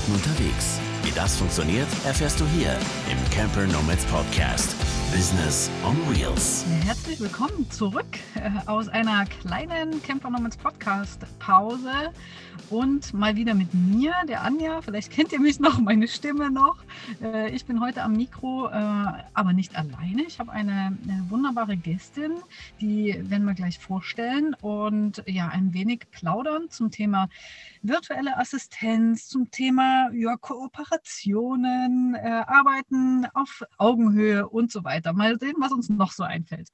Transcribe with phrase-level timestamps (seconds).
[0.00, 0.80] Arbeiten unterwegs.
[1.02, 2.72] Wie das funktioniert, erfährst du hier
[3.10, 4.74] im Camper Nomads Podcast.
[5.12, 6.64] Business on Wheels.
[6.84, 12.12] Herzlich willkommen zurück äh, aus einer kleinen Camper Nomads Podcast Pause
[12.70, 14.80] und mal wieder mit mir, der Anja.
[14.82, 16.76] Vielleicht kennt ihr mich noch, meine Stimme noch.
[17.22, 18.72] Äh, ich bin heute am Mikro, äh,
[19.34, 20.22] aber nicht alleine.
[20.26, 20.96] Ich habe eine
[21.28, 22.32] wunderbare Gästin,
[22.80, 27.28] die werden wir gleich vorstellen und ja, ein wenig plaudern zum Thema
[27.82, 35.12] virtuelle Assistenz, zum Thema ja, Kooperationen, äh, Arbeiten auf Augenhöhe und so weiter.
[35.12, 36.68] Mal sehen, was uns noch so einfällt.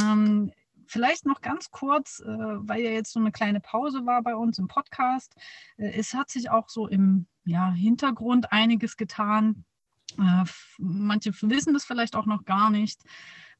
[0.00, 0.52] Ähm,
[0.86, 4.58] vielleicht noch ganz kurz, äh, weil ja jetzt so eine kleine Pause war bei uns
[4.58, 5.34] im Podcast.
[5.76, 9.64] Äh, es hat sich auch so im ja, Hintergrund einiges getan.
[10.18, 10.44] Äh,
[10.78, 13.02] manche wissen das vielleicht auch noch gar nicht.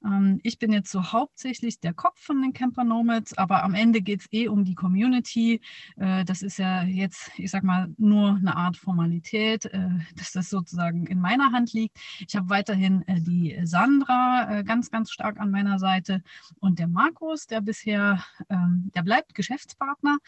[0.04, 4.02] Ähm, ich bin jetzt so hauptsächlich der Kopf von den Camper Nomads, aber am Ende
[4.02, 5.60] geht es eh um die Community.
[5.96, 10.50] Äh, das ist ja jetzt, ich sag mal, nur eine Art Formalität, äh, dass das
[10.50, 11.98] sozusagen in meiner Hand liegt.
[12.26, 16.22] Ich habe weiterhin äh, die Sandra ganz, ganz stark an meiner Seite
[16.60, 20.18] und der Markus, der bisher, ähm, der bleibt Geschäftspartner.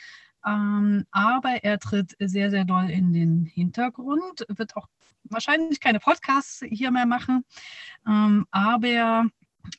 [0.47, 4.87] Ähm, aber er tritt sehr, sehr doll in den Hintergrund, wird auch
[5.25, 7.45] wahrscheinlich keine Podcasts hier mehr machen.
[8.05, 9.29] aber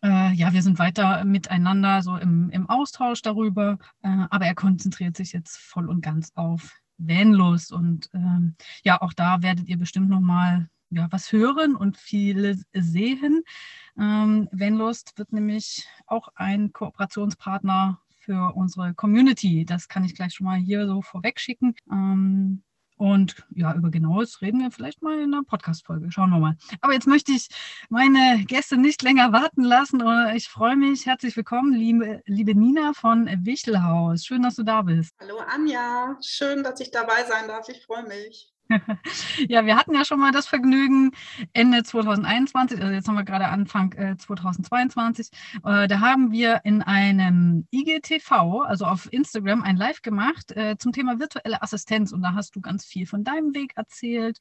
[0.03, 5.15] äh, ja, wir sind weiter miteinander so im, im Austausch darüber, äh, aber er konzentriert
[5.15, 10.09] sich jetzt voll und ganz auf Vanlust und ähm, ja, auch da werdet ihr bestimmt
[10.09, 13.43] nochmal ja, was hören und viele sehen.
[13.97, 19.65] Ähm, Vanlust wird nämlich auch ein Kooperationspartner für unsere Community.
[19.65, 21.75] Das kann ich gleich schon mal hier so vorweg schicken.
[21.91, 22.63] Ähm,
[22.99, 26.11] und ja, über genaues reden wir vielleicht mal in einer Podcast-Folge.
[26.11, 26.57] Schauen wir mal.
[26.81, 27.47] Aber jetzt möchte ich
[27.87, 30.03] meine Gäste nicht länger warten lassen.
[30.35, 31.05] Ich freue mich.
[31.05, 34.25] Herzlich willkommen, liebe, liebe Nina von Wichtelhaus.
[34.25, 35.15] Schön, dass du da bist.
[35.21, 36.17] Hallo Anja.
[36.21, 37.69] Schön, dass ich dabei sein darf.
[37.69, 38.51] Ich freue mich.
[39.47, 41.11] ja, wir hatten ja schon mal das Vergnügen
[41.53, 45.29] Ende 2021, also jetzt haben wir gerade Anfang äh, 2022,
[45.65, 50.91] äh, da haben wir in einem IGTV, also auf Instagram, ein Live gemacht äh, zum
[50.91, 52.11] Thema virtuelle Assistenz.
[52.11, 54.39] Und da hast du ganz viel von deinem Weg erzählt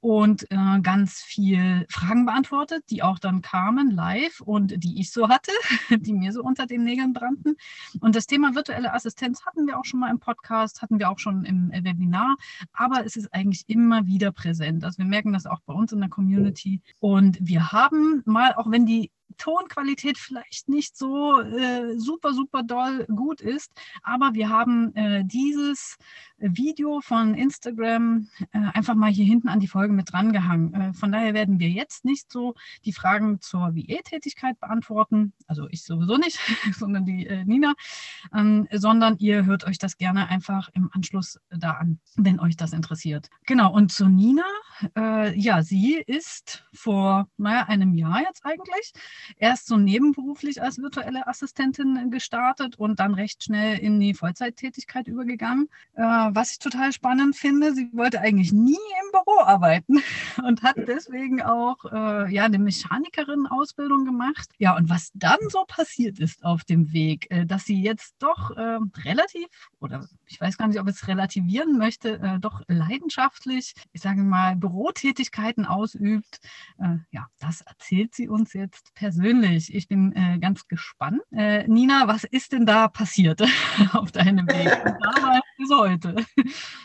[0.00, 5.28] und äh, ganz viel Fragen beantwortet, die auch dann kamen live und die ich so
[5.28, 5.50] hatte,
[5.90, 7.56] die mir so unter den Nägeln brannten.
[8.00, 11.18] Und das Thema virtuelle Assistenz hatten wir auch schon mal im Podcast, hatten wir auch
[11.18, 12.36] schon im Webinar,
[12.72, 14.84] aber es ist eigentlich immer wieder präsent.
[14.84, 16.80] Also wir merken das auch bei uns in der Community.
[17.00, 23.06] Und wir haben mal, auch wenn die Tonqualität vielleicht nicht so äh, super, super doll
[23.06, 23.72] gut ist,
[24.02, 25.96] aber wir haben äh, dieses
[26.38, 30.74] Video von Instagram äh, einfach mal hier hinten an die Folge mit drangehangen.
[30.74, 32.54] Äh, von daher werden wir jetzt nicht so
[32.84, 36.38] die Fragen zur VE-Tätigkeit beantworten, also ich sowieso nicht,
[36.78, 37.74] sondern die äh, Nina,
[38.34, 42.72] ähm, sondern ihr hört euch das gerne einfach im Anschluss da an, wenn euch das
[42.72, 43.28] interessiert.
[43.46, 44.44] Genau, und zu Nina,
[44.96, 48.92] äh, ja, sie ist vor, naja, einem Jahr jetzt eigentlich
[49.36, 55.68] erst so nebenberuflich als virtuelle Assistentin gestartet und dann recht schnell in die Vollzeittätigkeit übergegangen.
[55.94, 60.02] Äh, was ich total spannend finde, sie wollte eigentlich nie im Büro arbeiten
[60.46, 64.48] und hat deswegen auch äh, ja, eine Mechanikerin-Ausbildung gemacht.
[64.58, 68.56] Ja, und was dann so passiert ist auf dem Weg, äh, dass sie jetzt doch
[68.56, 69.46] äh, relativ,
[69.80, 74.22] oder ich weiß gar nicht, ob ich es relativieren möchte, äh, doch leidenschaftlich, ich sage
[74.22, 76.40] mal, Bürotätigkeiten ausübt.
[76.78, 79.74] Äh, ja, das erzählt sie uns jetzt persönlich persönlich.
[79.74, 81.22] Ich bin äh, ganz gespannt.
[81.32, 83.42] Äh, Nina, was ist denn da passiert
[83.92, 84.68] auf deinem Weg?
[85.14, 86.14] damals bis heute.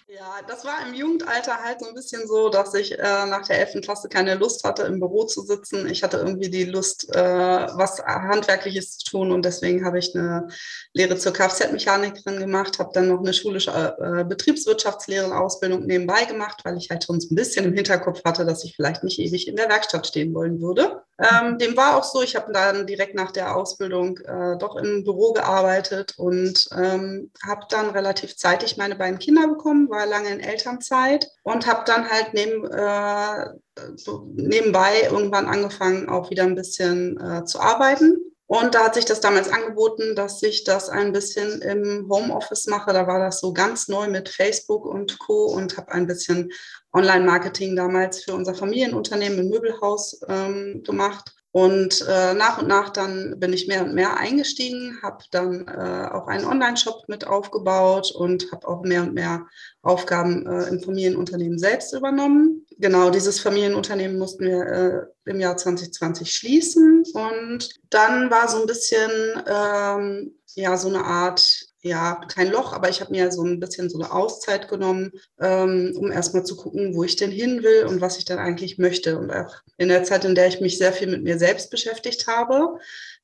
[0.08, 3.60] Ja, das war im Jugendalter halt so ein bisschen so, dass ich äh, nach der
[3.60, 3.82] 11.
[3.84, 5.88] Klasse keine Lust hatte, im Büro zu sitzen.
[5.88, 10.48] Ich hatte irgendwie die Lust, äh, was Handwerkliches zu tun und deswegen habe ich eine
[10.94, 16.90] Lehre zur Kfz-Mechanikerin gemacht, habe dann noch eine schulische äh, Betriebswirtschaftslehre-Ausbildung nebenbei gemacht, weil ich
[16.90, 20.08] halt schon ein bisschen im Hinterkopf hatte, dass ich vielleicht nicht ewig in der Werkstatt
[20.08, 21.04] stehen wollen würde.
[21.20, 25.04] Ähm, dem war auch so, ich habe dann direkt nach der Ausbildung äh, doch im
[25.04, 30.40] Büro gearbeitet und ähm, habe dann relativ zeitig meine beiden Kinder bekommen, war lange in
[30.40, 33.46] Elternzeit und habe dann halt neben, äh,
[34.34, 38.33] nebenbei irgendwann angefangen, auch wieder ein bisschen äh, zu arbeiten.
[38.48, 42.94] Und da hat sich das damals angeboten, dass ich das ein bisschen im Homeoffice mache.
[42.94, 45.46] Da war das so ganz neu mit Facebook und Co.
[45.46, 46.52] und habe ein bisschen
[46.94, 51.34] Online-Marketing damals für unser Familienunternehmen im Möbelhaus ähm, gemacht.
[51.54, 56.10] Und äh, nach und nach dann bin ich mehr und mehr eingestiegen, habe dann äh,
[56.12, 59.46] auch einen Online-Shop mit aufgebaut und habe auch mehr und mehr
[59.84, 62.66] Aufgaben äh, im Familienunternehmen selbst übernommen.
[62.80, 67.04] Genau, dieses Familienunternehmen mussten wir äh, im Jahr 2020 schließen.
[67.14, 69.12] Und dann war so ein bisschen
[69.46, 73.90] ähm, ja so eine Art ja, kein Loch, aber ich habe mir so ein bisschen
[73.90, 78.00] so eine Auszeit genommen, ähm, um erstmal zu gucken, wo ich denn hin will und
[78.00, 79.18] was ich dann eigentlich möchte.
[79.20, 82.28] Und auch in der Zeit, in der ich mich sehr viel mit mir selbst beschäftigt
[82.28, 82.80] habe,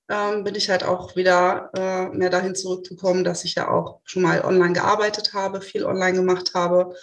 [0.10, 4.24] ähm, bin ich halt auch wieder äh, mehr dahin zurückgekommen, dass ich ja auch schon
[4.24, 6.96] mal online gearbeitet habe, viel online gemacht habe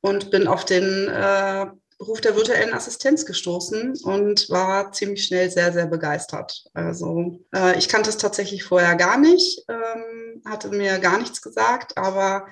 [0.00, 1.66] und bin auf den äh,
[1.98, 6.64] Beruf der virtuellen Assistenz gestoßen und war ziemlich schnell sehr, sehr begeistert.
[6.74, 11.96] Also äh, ich kannte es tatsächlich vorher gar nicht, ähm, hatte mir gar nichts gesagt,
[11.96, 12.48] aber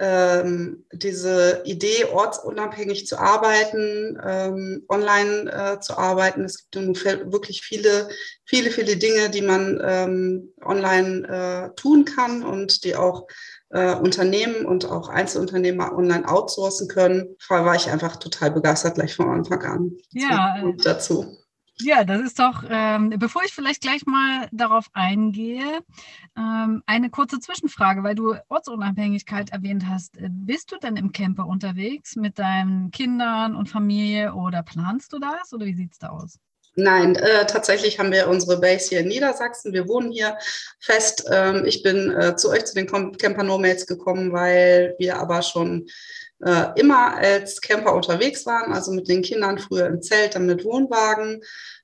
[0.00, 6.42] ähm, diese Idee, ortsunabhängig zu arbeiten, ähm, online äh, zu arbeiten.
[6.44, 8.08] Es gibt wirklich viele,
[8.46, 13.26] viele, viele Dinge, die man ähm, online äh, tun kann und die auch
[13.70, 17.36] äh, Unternehmen und auch Einzelunternehmer online outsourcen können.
[17.48, 19.92] Da war ich einfach total begeistert gleich von Anfang an.
[20.10, 21.36] Ja, dazu.
[21.82, 25.80] Ja, das ist doch, ähm, bevor ich vielleicht gleich mal darauf eingehe,
[26.36, 30.18] ähm, eine kurze Zwischenfrage, weil du Ortsunabhängigkeit erwähnt hast.
[30.20, 35.54] Bist du denn im Camper unterwegs mit deinen Kindern und Familie oder planst du das
[35.54, 36.38] oder wie sieht es da aus?
[36.76, 39.72] Nein, äh, tatsächlich haben wir unsere Base hier in Niedersachsen.
[39.72, 40.36] Wir wohnen hier
[40.78, 41.24] fest.
[41.30, 45.88] Ähm, ich bin äh, zu euch, zu den Camper Nomads gekommen, weil wir aber schon
[46.44, 50.64] äh, immer als Camper unterwegs waren, also mit den Kindern früher im Zelt, dann mit
[50.64, 51.42] Wohnwagen.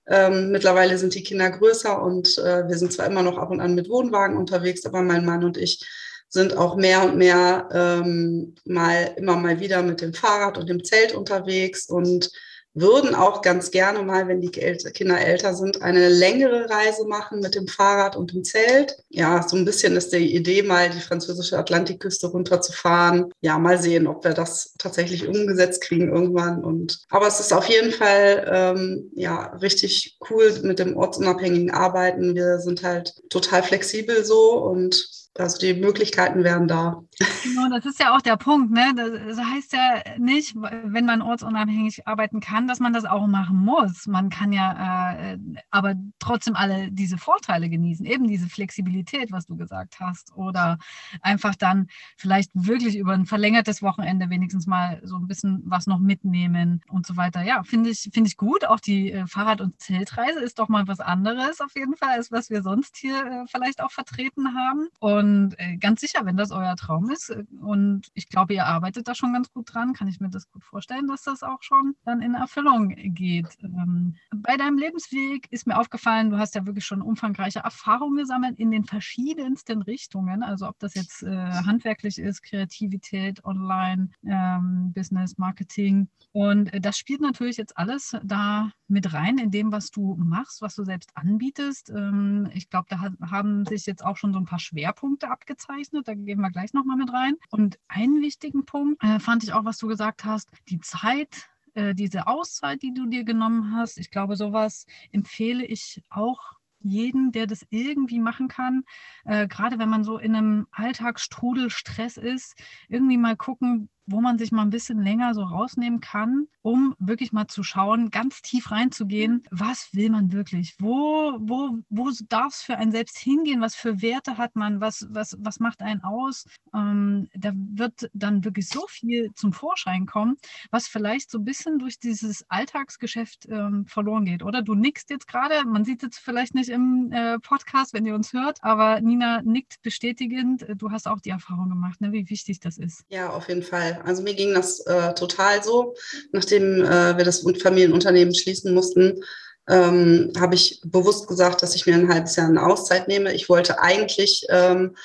[0.09, 3.61] Ähm, mittlerweile sind die Kinder größer und äh, wir sind zwar immer noch ab und
[3.61, 5.85] an mit Wohnwagen unterwegs, aber mein Mann und ich
[6.29, 10.85] sind auch mehr und mehr ähm, mal immer mal wieder mit dem Fahrrad und dem
[10.85, 12.31] Zelt unterwegs und
[12.77, 17.55] würden auch ganz gerne mal, wenn die Kinder älter sind, eine längere Reise machen mit
[17.55, 18.97] dem Fahrrad und dem Zelt.
[19.09, 23.33] Ja, so ein bisschen ist die Idee, mal die französische Atlantikküste runterzufahren.
[23.41, 26.63] Ja, mal sehen, ob wir das tatsächlich umgesetzt kriegen irgendwann.
[26.63, 32.35] Und aber es ist auf jeden Fall ähm, ja richtig cool mit dem ortsunabhängigen Arbeiten.
[32.35, 37.03] Wir sind halt total flexibel so und also die Möglichkeiten wären da.
[37.43, 38.73] Genau, das ist ja auch der Punkt.
[38.73, 38.93] Ne?
[38.95, 44.07] Das heißt ja nicht, wenn man ortsunabhängig arbeiten kann, dass man das auch machen muss.
[44.07, 45.39] Man kann ja äh,
[45.71, 50.35] aber trotzdem alle diese Vorteile genießen, eben diese Flexibilität, was du gesagt hast.
[50.37, 50.79] Oder
[51.23, 55.99] einfach dann vielleicht wirklich über ein verlängertes Wochenende wenigstens mal so ein bisschen was noch
[55.99, 57.43] mitnehmen und so weiter.
[57.43, 58.67] Ja, finde ich, finde ich gut.
[58.67, 62.33] Auch die äh, Fahrrad- und Zeltreise ist doch mal was anderes auf jeden Fall, als
[62.33, 64.89] was wir sonst hier äh, vielleicht auch vertreten haben.
[65.01, 68.67] Und und äh, ganz sicher, wenn das euer Traum ist äh, und ich glaube, ihr
[68.67, 71.63] arbeitet da schon ganz gut dran, kann ich mir das gut vorstellen, dass das auch
[71.63, 73.49] schon dann in Erfüllung geht.
[73.63, 78.59] Ähm, bei deinem Lebensweg ist mir aufgefallen, du hast ja wirklich schon umfangreiche Erfahrungen gesammelt
[78.59, 80.43] in den verschiedensten Richtungen.
[80.43, 86.09] Also ob das jetzt äh, handwerklich ist, Kreativität, Online, ähm, Business, Marketing.
[86.33, 90.75] Und das spielt natürlich jetzt alles da mit rein in dem, was du machst, was
[90.75, 91.91] du selbst anbietest.
[91.91, 96.09] Ähm, ich glaube, da haben sich jetzt auch schon so ein paar Schwerpunkte abgezeichnet.
[96.09, 97.37] Da gehen wir gleich nochmal mit rein.
[97.51, 101.95] Und einen wichtigen Punkt äh, fand ich auch, was du gesagt hast, die Zeit äh,
[101.95, 103.99] diese Auszeit, die du dir genommen hast.
[103.99, 108.85] Ich glaube, sowas empfehle ich auch jeden, der das irgendwie machen kann,
[109.25, 112.57] äh, gerade wenn man so in einem Alltagsstrudel Stress ist,
[112.89, 117.33] irgendwie mal gucken, wo man sich mal ein bisschen länger so rausnehmen kann, um wirklich
[117.33, 120.75] mal zu schauen, ganz tief reinzugehen, was will man wirklich?
[120.79, 123.61] Wo, wo, wo darf es für einen selbst hingehen?
[123.61, 124.81] Was für Werte hat man?
[124.81, 126.47] Was, was, was macht einen aus?
[126.75, 130.37] Ähm, da wird dann wirklich so viel zum Vorschein kommen,
[130.71, 134.43] was vielleicht so ein bisschen durch dieses Alltagsgeschäft ähm, verloren geht.
[134.43, 138.15] Oder du nickst jetzt gerade, man sieht es vielleicht nicht im äh, Podcast, wenn ihr
[138.15, 140.67] uns hört, aber Nina nickt bestätigend.
[140.77, 143.05] Du hast auch die Erfahrung gemacht, ne, wie wichtig das ist.
[143.09, 143.96] Ja, auf jeden Fall.
[144.05, 145.95] Also mir ging das äh, total so.
[146.33, 149.23] Nachdem äh, wir das Familienunternehmen schließen mussten,
[149.69, 153.35] ähm, habe ich bewusst gesagt, dass ich mir ein halbes Jahr eine Auszeit nehme.
[153.35, 154.97] Ich wollte eigentlich, ähm,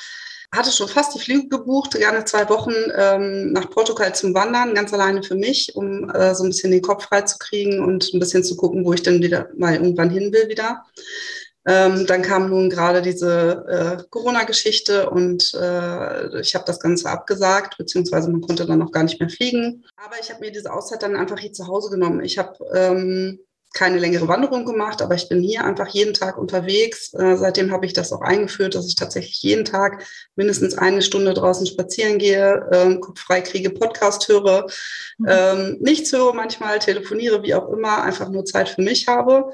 [0.54, 4.94] hatte schon fast die Flüge gebucht, gerne zwei Wochen ähm, nach Portugal zum Wandern, ganz
[4.94, 8.20] alleine für mich, um äh, so ein bisschen den Kopf frei zu kriegen und ein
[8.20, 10.84] bisschen zu gucken, wo ich dann wieder mal irgendwann hin will wieder.
[11.68, 17.78] Ähm, dann kam nun gerade diese äh, Corona-Geschichte und äh, ich habe das Ganze abgesagt,
[17.78, 19.86] beziehungsweise man konnte dann noch gar nicht mehr fliegen.
[20.04, 22.24] Aber ich habe mir diese Auszeit dann einfach hier zu Hause genommen.
[22.24, 23.40] Ich habe ähm,
[23.74, 27.14] keine längere Wanderung gemacht, aber ich bin hier einfach jeden Tag unterwegs.
[27.14, 30.04] Äh, seitdem habe ich das auch eingeführt, dass ich tatsächlich jeden Tag
[30.36, 34.66] mindestens eine Stunde draußen spazieren gehe, ähm, Kopf frei kriege, Podcast höre,
[35.20, 35.28] mhm.
[35.30, 39.52] ähm, nichts höre manchmal, telefoniere, wie auch immer, einfach nur Zeit für mich habe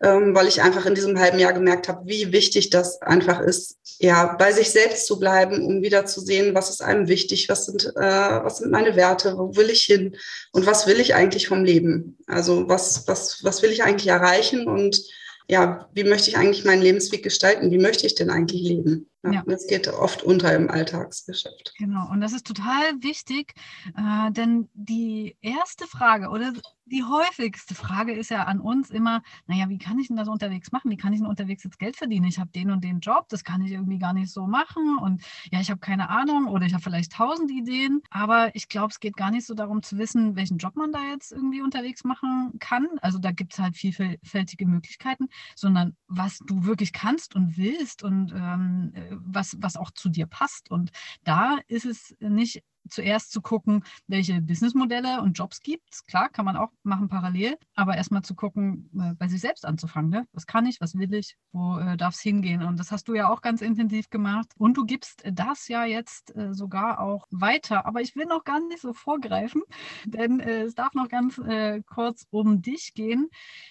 [0.00, 3.78] ähm, weil ich einfach in diesem halben Jahr gemerkt habe, wie wichtig das einfach ist,
[3.98, 7.66] ja, bei sich selbst zu bleiben, um wieder zu sehen, was ist einem wichtig, was
[7.66, 8.00] sind, äh,
[8.44, 10.16] was sind meine Werte, wo will ich hin
[10.52, 12.16] und was will ich eigentlich vom Leben?
[12.26, 15.02] Also was, was, was will ich eigentlich erreichen und
[15.50, 17.70] ja, wie möchte ich eigentlich meinen Lebensweg gestalten?
[17.70, 19.08] Wie möchte ich denn eigentlich leben?
[19.24, 21.72] Ja, Das geht oft unter im Alltagsgeschäft.
[21.78, 23.54] Genau, und das ist total wichtig,
[23.96, 26.52] äh, denn die erste Frage oder
[26.90, 30.72] die häufigste Frage ist ja an uns immer, naja, wie kann ich denn das unterwegs
[30.72, 30.90] machen?
[30.90, 32.26] Wie kann ich denn unterwegs jetzt Geld verdienen?
[32.26, 35.22] Ich habe den und den Job, das kann ich irgendwie gar nicht so machen und
[35.52, 39.00] ja, ich habe keine Ahnung oder ich habe vielleicht tausend Ideen, aber ich glaube, es
[39.00, 42.52] geht gar nicht so darum zu wissen, welchen Job man da jetzt irgendwie unterwegs machen
[42.58, 42.86] kann.
[43.00, 48.32] Also da gibt es halt vielfältige Möglichkeiten, sondern was du wirklich kannst und willst und
[48.32, 50.70] ähm, was, was auch zu dir passt.
[50.70, 50.90] Und
[51.24, 56.04] da ist es nicht zuerst zu gucken, welche Businessmodelle und Jobs gibt es.
[56.06, 60.10] Klar, kann man auch machen parallel, aber erstmal zu gucken, äh, bei sich selbst anzufangen.
[60.10, 60.26] Ne?
[60.32, 62.62] Was kann ich, was will ich, wo äh, darf es hingehen?
[62.62, 64.48] Und das hast du ja auch ganz intensiv gemacht.
[64.56, 67.86] Und du gibst das ja jetzt äh, sogar auch weiter.
[67.86, 69.62] Aber ich will noch gar nicht so vorgreifen,
[70.04, 73.28] denn äh, es darf noch ganz äh, kurz um dich gehen.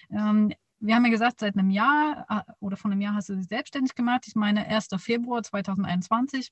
[0.10, 3.36] Ähm, wir haben ja gesagt, seit einem Jahr äh, oder von einem Jahr hast du
[3.36, 4.26] dich selbstständig gemacht.
[4.28, 4.90] Ich meine, 1.
[4.98, 6.52] Februar 2021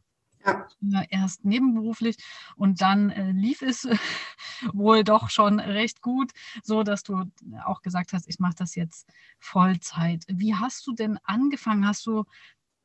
[0.81, 1.03] ja.
[1.09, 2.17] erst nebenberuflich
[2.55, 3.87] und dann äh, lief es
[4.73, 6.31] wohl doch schon recht gut,
[6.63, 7.23] so dass du
[7.65, 9.07] auch gesagt hast, ich mache das jetzt
[9.39, 10.23] Vollzeit.
[10.27, 11.87] Wie hast du denn angefangen?
[11.87, 12.25] Hast du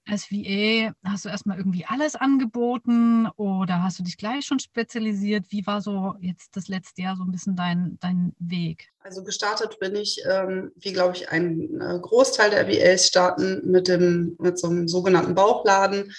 [0.08, 5.46] als VA, hast du erstmal irgendwie alles angeboten oder hast du dich gleich schon spezialisiert?
[5.50, 8.88] Wie war so jetzt das letzte Jahr so ein bisschen dein, dein Weg?
[9.02, 13.88] Also gestartet bin ich, ähm, wie glaube ich, ein äh, Großteil der VAs starten mit,
[13.88, 16.12] dem, mit so einem sogenannten Bauchladen.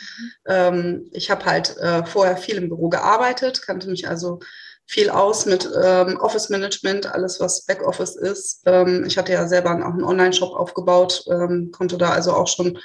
[0.46, 4.40] Ähm, ich habe halt äh, vorher viel im Büro gearbeitet, kannte mich also
[4.88, 8.62] viel aus mit ähm, Office Management, alles was Backoffice ist.
[8.66, 12.78] Ähm, ich hatte ja selber auch einen Online-Shop aufgebaut, ähm, konnte da also auch schon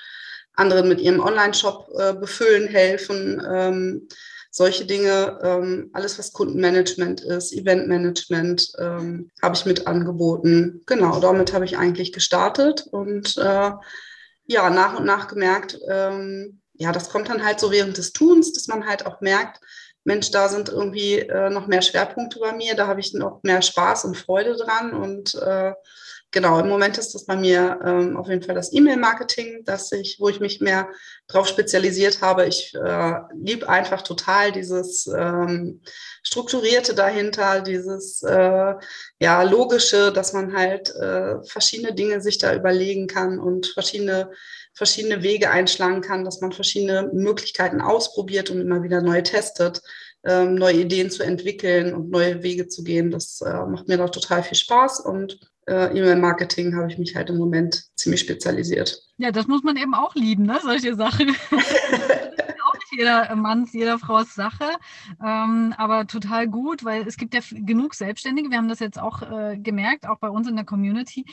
[0.57, 3.43] anderen mit ihrem Online-Shop äh, befüllen, helfen.
[3.49, 4.09] Ähm,
[4.51, 10.83] solche Dinge, ähm, alles was Kundenmanagement ist, Eventmanagement, ähm, habe ich mit angeboten.
[10.87, 13.71] Genau, damit habe ich eigentlich gestartet und äh,
[14.47, 18.53] ja, nach und nach gemerkt, ähm, ja, das kommt dann halt so während des Tuns,
[18.55, 19.61] dass man halt auch merkt,
[20.05, 23.61] Mensch, da sind irgendwie äh, noch mehr Schwerpunkte bei mir, da habe ich noch mehr
[23.61, 25.73] Spaß und Freude dran und äh,
[26.37, 30.29] genau, im Moment ist das bei mir ähm, auf jeden Fall das E-Mail-Marketing, ich, wo
[30.29, 30.91] ich mich mehr
[31.29, 32.45] darauf spezialisiert habe.
[32.45, 35.81] Ich äh, liebe einfach total dieses ähm,
[36.23, 38.75] Strukturierte dahinter, dieses äh,
[39.19, 44.31] ja, Logische, dass man halt äh, verschiedene Dinge sich da überlegen kann und verschiedene
[44.75, 49.81] verschiedene Wege einschlagen kann, dass man verschiedene Möglichkeiten ausprobiert und immer wieder neu testet,
[50.23, 53.11] ähm, neue Ideen zu entwickeln und neue Wege zu gehen.
[53.11, 57.31] Das äh, macht mir doch total viel Spaß und äh, E-Mail-Marketing habe ich mich halt
[57.31, 59.01] im Moment ziemlich spezialisiert.
[59.19, 60.59] Ja, das muss man eben auch lieben, ne?
[60.63, 61.31] solche Sachen.
[61.51, 64.71] auch nicht jeder Manns, jeder Frau's Sache,
[65.25, 68.51] ähm, aber total gut, weil es gibt ja genug Selbstständige.
[68.51, 71.25] Wir haben das jetzt auch äh, gemerkt, auch bei uns in der Community,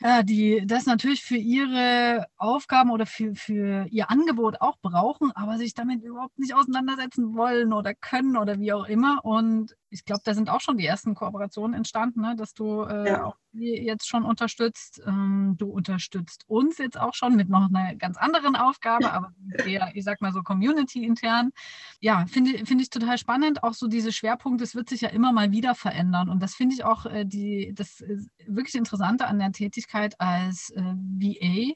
[0.00, 5.58] äh, die das natürlich für ihre Aufgaben oder für, für ihr Angebot auch brauchen, aber
[5.58, 9.24] sich damit überhaupt nicht auseinandersetzen wollen oder können oder wie auch immer.
[9.24, 12.34] Und ich glaube, da sind auch schon die ersten Kooperationen entstanden, ne?
[12.36, 13.24] dass du äh, ja.
[13.24, 15.02] auch jetzt schon unterstützt.
[15.06, 19.32] Ähm, du unterstützt uns jetzt auch schon mit noch einer ganz anderen Aufgabe, aber
[19.64, 21.50] eher, ich sag mal so, community-intern.
[22.00, 23.62] Ja, finde find ich total spannend.
[23.62, 26.30] Auch so diese Schwerpunkte, es wird sich ja immer mal wieder verändern.
[26.30, 28.02] Und das finde ich auch äh, die, das
[28.46, 31.74] wirklich Interessante an der Tätigkeit als äh, VA,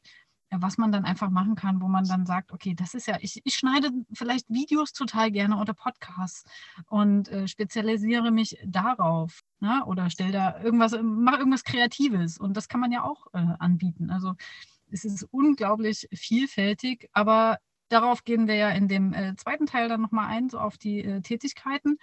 [0.50, 3.40] was man dann einfach machen kann, wo man dann sagt, okay, das ist ja, ich,
[3.44, 6.44] ich schneide vielleicht Videos total gerne oder Podcasts
[6.88, 9.84] und äh, spezialisiere mich darauf ne?
[9.86, 14.10] oder stelle da irgendwas, mache irgendwas Kreatives und das kann man ja auch äh, anbieten.
[14.10, 14.34] Also
[14.90, 20.00] es ist unglaublich vielfältig, aber darauf gehen wir ja in dem äh, zweiten Teil dann
[20.00, 21.98] nochmal ein, so auf die äh, Tätigkeiten.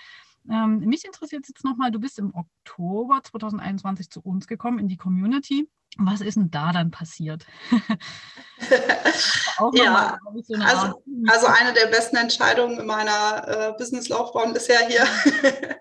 [0.50, 4.98] Ähm, mich interessiert jetzt nochmal, du bist im Oktober 2021 zu uns gekommen in die
[4.98, 5.70] Community.
[5.98, 7.46] Was ist denn da dann passiert?
[9.74, 15.06] ja, so eine also, also, eine der besten Entscheidungen in meiner äh, Businesslaufbahn bisher hier.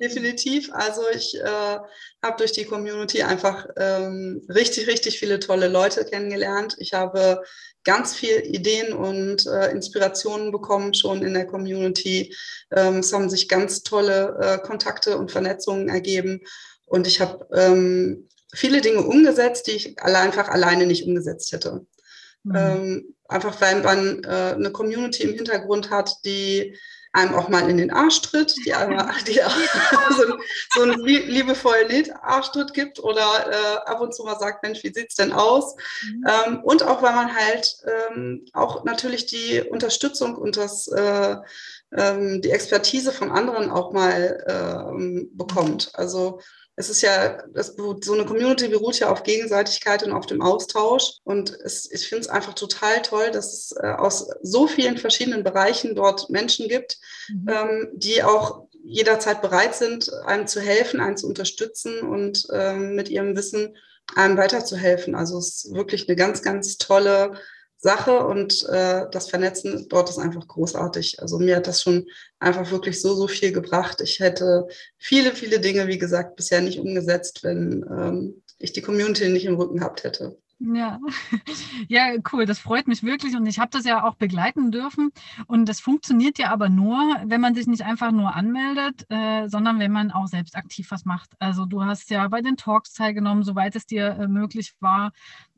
[0.00, 0.70] Definitiv.
[0.72, 1.78] Also ich äh,
[2.22, 6.76] habe durch die Community einfach ähm, richtig, richtig viele tolle Leute kennengelernt.
[6.78, 7.42] Ich habe
[7.84, 12.34] ganz viel Ideen und äh, Inspirationen bekommen schon in der Community.
[12.74, 16.40] Ähm, es haben sich ganz tolle äh, Kontakte und Vernetzungen ergeben.
[16.86, 21.86] Und ich habe ähm, viele Dinge umgesetzt, die ich alle einfach alleine nicht umgesetzt hätte.
[22.42, 22.56] Mhm.
[22.56, 26.76] Ähm, einfach weil man äh, eine Community im Hintergrund hat, die
[27.12, 29.50] einem auch mal in den Arsch tritt, die, einmal, die auch
[30.16, 30.38] so,
[30.74, 35.16] so einen liebevollen Arschtritt gibt oder äh, ab und zu mal sagt, Mensch, wie sieht's
[35.16, 35.74] denn aus?
[36.04, 36.24] Mhm.
[36.28, 41.36] Ähm, und auch, weil man halt ähm, auch natürlich die Unterstützung und das, äh,
[41.96, 45.90] ähm, die Expertise von anderen auch mal ähm, bekommt.
[45.94, 46.40] Also
[46.80, 51.18] es ist ja, das, so eine Community beruht ja auf Gegenseitigkeit und auf dem Austausch.
[51.24, 55.44] Und es, ich finde es einfach total toll, dass es äh, aus so vielen verschiedenen
[55.44, 57.46] Bereichen dort Menschen gibt, mhm.
[57.48, 63.10] ähm, die auch jederzeit bereit sind, einem zu helfen, einen zu unterstützen und ähm, mit
[63.10, 63.76] ihrem Wissen
[64.16, 65.14] einem weiterzuhelfen.
[65.14, 67.34] Also es ist wirklich eine ganz, ganz tolle
[67.82, 71.20] Sache und äh, das Vernetzen dort ist einfach großartig.
[71.22, 72.06] Also mir hat das schon
[72.38, 74.02] einfach wirklich so, so viel gebracht.
[74.02, 74.68] Ich hätte
[74.98, 79.56] viele, viele Dinge, wie gesagt, bisher nicht umgesetzt, wenn ähm, ich die Community nicht im
[79.56, 80.36] Rücken gehabt hätte.
[80.60, 81.00] Ja.
[81.88, 82.44] ja, cool.
[82.44, 83.34] Das freut mich wirklich.
[83.34, 85.10] Und ich habe das ja auch begleiten dürfen.
[85.46, 89.78] Und das funktioniert ja aber nur, wenn man sich nicht einfach nur anmeldet, äh, sondern
[89.78, 91.30] wenn man auch selbst aktiv was macht.
[91.38, 95.12] Also du hast ja bei den Talks teilgenommen, soweit es dir äh, möglich war.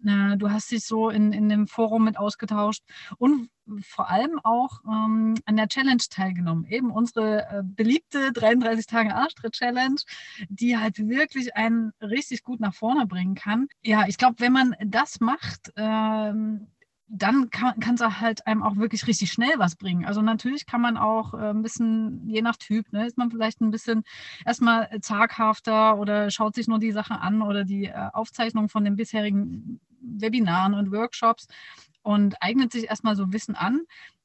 [0.07, 2.83] Äh, du hast dich so in, in dem Forum mit ausgetauscht.
[3.19, 6.65] Und vor allem auch ähm, an der Challenge teilgenommen.
[6.67, 10.01] Eben unsere äh, beliebte 33 Tage Arschtritt-Challenge,
[10.49, 13.69] die halt wirklich einen richtig gut nach vorne bringen kann.
[13.83, 16.69] Ja, ich glaube, wenn man das macht, ähm,
[17.15, 20.07] dann kann es halt einem auch wirklich richtig schnell was bringen.
[20.07, 23.61] Also natürlich kann man auch äh, ein bisschen, je nach Typ, ne, ist man vielleicht
[23.61, 24.03] ein bisschen
[24.47, 28.97] erstmal zaghafter oder schaut sich nur die Sachen an oder die äh, Aufzeichnung von den
[28.97, 31.49] bisherigen Webinaren und Workshops
[32.03, 33.83] und eignet sich erstmal so Wissen an.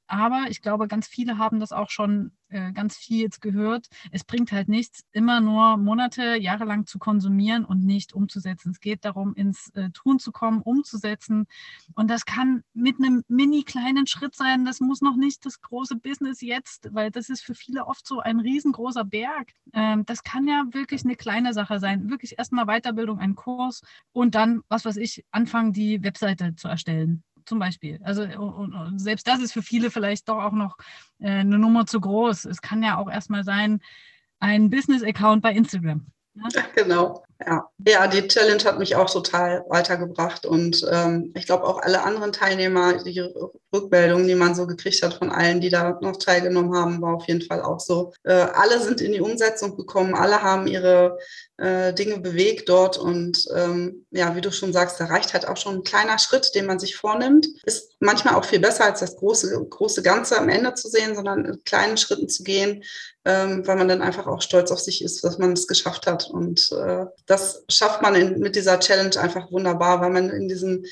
[0.07, 3.87] Aber ich glaube, ganz viele haben das auch schon äh, ganz viel jetzt gehört.
[4.11, 8.71] Es bringt halt nichts, immer nur Monate, Jahre lang zu konsumieren und nicht umzusetzen.
[8.71, 11.45] Es geht darum, ins äh, Tun zu kommen, umzusetzen.
[11.95, 14.63] Und das kann mit einem mini kleinen Schritt sein.
[14.63, 18.19] Das muss noch nicht das große Business jetzt, weil das ist für viele oft so
[18.21, 19.51] ein riesengroßer Berg.
[19.73, 22.09] Ähm, das kann ja wirklich eine kleine Sache sein.
[22.09, 23.81] Wirklich erstmal Weiterbildung, ein Kurs
[24.13, 27.99] und dann, was weiß ich, anfangen, die Webseite zu erstellen zum Beispiel.
[28.03, 30.77] Also und, und selbst das ist für viele vielleicht doch auch noch
[31.19, 32.45] äh, eine Nummer zu groß.
[32.45, 33.81] Es kann ja auch erstmal sein,
[34.39, 36.05] ein Business-Account bei Instagram.
[36.35, 36.43] Ja?
[36.75, 37.23] Genau.
[37.45, 37.69] Ja.
[37.85, 42.33] ja, die Challenge hat mich auch total weitergebracht und ähm, ich glaube auch alle anderen
[42.33, 43.23] Teilnehmer, die
[43.73, 47.27] Rückmeldungen, die man so gekriegt hat von allen, die da noch teilgenommen haben, war auf
[47.27, 48.13] jeden Fall auch so.
[48.23, 51.17] Äh, alle sind in die Umsetzung gekommen, alle haben ihre
[51.57, 55.57] äh, Dinge bewegt dort und ähm, ja, wie du schon sagst, da reicht halt auch
[55.57, 57.47] schon ein kleiner Schritt, den man sich vornimmt.
[57.65, 61.45] Ist manchmal auch viel besser als das große, große Ganze am Ende zu sehen, sondern
[61.45, 62.83] in kleinen Schritten zu gehen,
[63.25, 66.29] ähm, weil man dann einfach auch stolz auf sich ist, dass man es geschafft hat
[66.29, 70.85] und äh, das schafft man in, mit dieser Challenge einfach wunderbar, weil man in diesem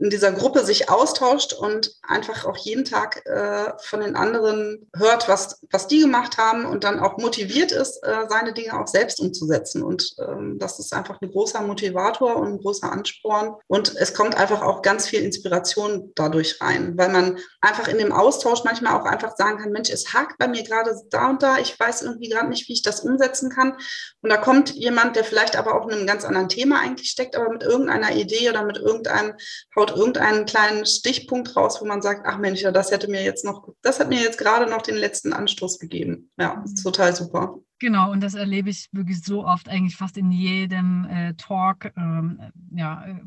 [0.00, 5.28] in dieser Gruppe sich austauscht und einfach auch jeden Tag äh, von den anderen hört,
[5.28, 9.20] was, was die gemacht haben und dann auch motiviert ist, äh, seine Dinge auch selbst
[9.20, 9.82] umzusetzen.
[9.82, 13.56] Und ähm, das ist einfach ein großer Motivator und ein großer Ansporn.
[13.66, 18.12] Und es kommt einfach auch ganz viel Inspiration dadurch rein, weil man einfach in dem
[18.12, 21.58] Austausch manchmal auch einfach sagen kann, Mensch, es hakt bei mir gerade da und da,
[21.58, 23.76] ich weiß irgendwie gerade nicht, wie ich das umsetzen kann.
[24.20, 27.36] Und da kommt jemand, der vielleicht aber auch in einem ganz anderen Thema eigentlich steckt,
[27.36, 29.34] aber mit irgendeiner Idee oder mit irgendeinem
[29.82, 33.44] haut irgendeinen kleinen Stichpunkt raus, wo man sagt, ach Mensch, ja, das hätte mir jetzt
[33.44, 36.30] noch, das hat mir jetzt gerade noch den letzten Anstoß gegeben.
[36.38, 37.58] Ja, ist total super.
[37.78, 41.92] Genau, und das erlebe ich wirklich so oft, eigentlich fast in jedem äh, Talk.
[41.96, 42.40] Ähm,
[42.74, 43.20] ja, äh,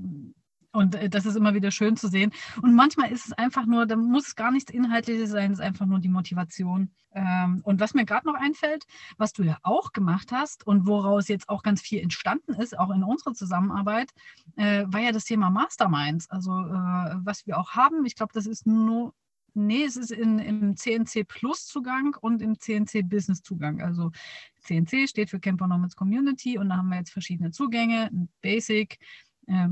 [0.75, 2.31] und äh, das ist immer wieder schön zu sehen.
[2.61, 5.65] Und manchmal ist es einfach nur, da muss es gar nichts Inhaltliches sein, es ist
[5.65, 6.91] einfach nur die Motivation.
[7.13, 8.85] Ähm, und was mir gerade noch einfällt,
[9.17, 12.91] was du ja auch gemacht hast und woraus jetzt auch ganz viel entstanden ist, auch
[12.91, 14.11] in unserer Zusammenarbeit,
[14.57, 16.29] äh, war ja das Thema Masterminds.
[16.29, 19.13] Also äh, was wir auch haben, ich glaube, das ist nur,
[19.53, 23.81] nee, es ist in, im CNC Plus Zugang und im CNC Business Zugang.
[23.81, 24.11] Also
[24.59, 28.09] CNC steht für Camper Nomads Community und da haben wir jetzt verschiedene Zugänge,
[28.41, 28.97] Basic, äh,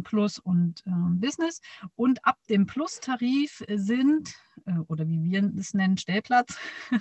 [0.04, 1.62] Plus und äh, Business.
[1.96, 6.58] Und ab dem Plus-Tarif sind äh, oder wie wir es nennen, Stellplatz,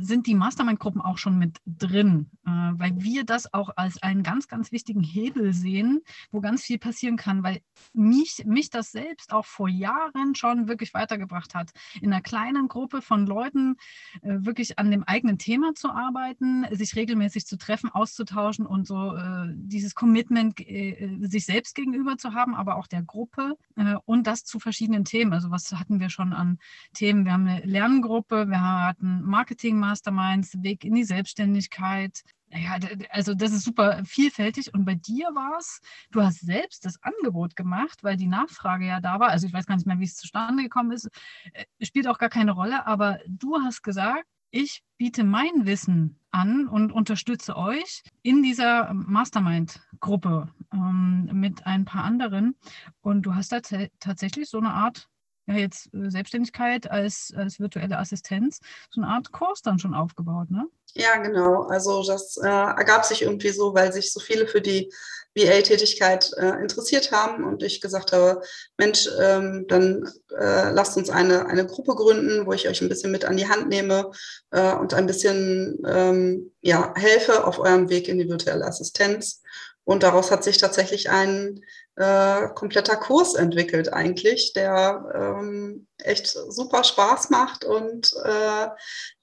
[0.00, 4.48] sind die Mastermind-Gruppen auch schon mit drin, äh, weil wir das auch als einen ganz,
[4.48, 7.60] ganz wichtigen Hebel sehen, wo ganz viel passieren kann, weil
[7.92, 13.02] mich, mich das selbst auch vor Jahren schon wirklich weitergebracht hat, in einer kleinen Gruppe
[13.02, 13.76] von Leuten
[14.22, 19.12] äh, wirklich an dem eigenen Thema zu arbeiten, sich regelmäßig zu treffen, auszutauschen und so
[19.54, 23.56] dieses Commitment sich selbst gegenüber zu haben, aber auch der Gruppe
[24.04, 25.32] und das zu verschiedenen Themen.
[25.32, 26.58] Also was hatten wir schon an
[26.94, 27.24] Themen.
[27.24, 32.22] Wir haben eine Lerngruppe, wir hatten Marketing-Masterminds, Weg in die Selbstständigkeit.
[32.50, 32.76] Ja,
[33.10, 34.74] also das ist super vielfältig.
[34.74, 35.80] Und bei dir war es,
[36.10, 39.30] du hast selbst das Angebot gemacht, weil die Nachfrage ja da war.
[39.30, 41.08] Also ich weiß gar nicht mehr, wie es zustande gekommen ist.
[41.52, 42.86] Äh, spielt auch gar keine Rolle.
[42.86, 50.52] Aber du hast gesagt, ich biete mein Wissen an und unterstütze euch in dieser Mastermind-Gruppe
[50.72, 52.56] ähm, mit ein paar anderen.
[53.00, 53.60] Und du hast da
[54.00, 55.08] tatsächlich so eine Art
[55.46, 60.50] ja jetzt äh, Selbstständigkeit als, als virtuelle Assistenz so eine Art Kurs dann schon aufgebaut,
[60.50, 60.66] ne?
[60.94, 61.62] Ja, genau.
[61.62, 64.92] Also das äh, ergab sich irgendwie so, weil sich so viele für die
[65.34, 68.42] VA-Tätigkeit äh, interessiert haben und ich gesagt habe,
[68.76, 70.04] Mensch, ähm, dann
[70.38, 73.48] äh, lasst uns eine, eine Gruppe gründen, wo ich euch ein bisschen mit an die
[73.48, 74.10] Hand nehme
[74.50, 79.42] äh, und ein bisschen ähm, ja, helfe auf eurem Weg in die virtuelle Assistenz.
[79.84, 81.64] Und daraus hat sich tatsächlich ein
[81.96, 88.68] äh, kompletter Kurs entwickelt eigentlich, der ähm, echt super Spaß macht und äh,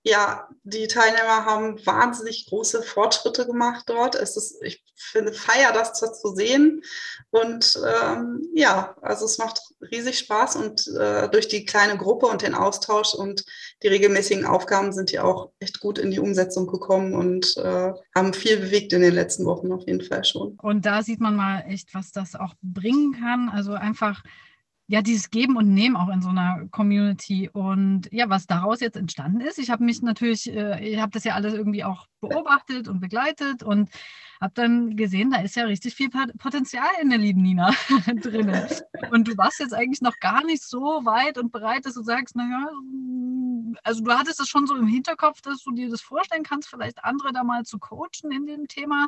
[0.03, 4.15] ja, die Teilnehmer haben wahnsinnig große Fortschritte gemacht dort.
[4.15, 6.81] Es ist, ich finde, feier das, zu sehen.
[7.31, 12.41] Und ähm, ja, also es macht riesig Spaß und äh, durch die kleine Gruppe und
[12.41, 13.45] den Austausch und
[13.83, 18.33] die regelmäßigen Aufgaben sind die auch echt gut in die Umsetzung gekommen und äh, haben
[18.33, 20.57] viel bewegt in den letzten Wochen auf jeden Fall schon.
[20.61, 23.49] Und da sieht man mal echt, was das auch bringen kann.
[23.49, 24.23] Also einfach
[24.87, 27.47] ja, dieses Geben und Nehmen auch in so einer Community.
[27.47, 31.23] Und ja, was daraus jetzt entstanden ist, ich habe mich natürlich, äh, ich habe das
[31.23, 33.89] ja alles irgendwie auch beobachtet und begleitet und
[34.39, 37.73] habe dann gesehen, da ist ja richtig viel Potenzial in der lieben Nina
[38.21, 38.51] drin.
[39.11, 42.35] Und du warst jetzt eigentlich noch gar nicht so weit und bereit, dass du sagst,
[42.35, 42.67] naja,
[43.83, 47.03] also du hattest es schon so im Hinterkopf, dass du dir das vorstellen kannst, vielleicht
[47.03, 49.07] andere da mal zu coachen in dem Thema,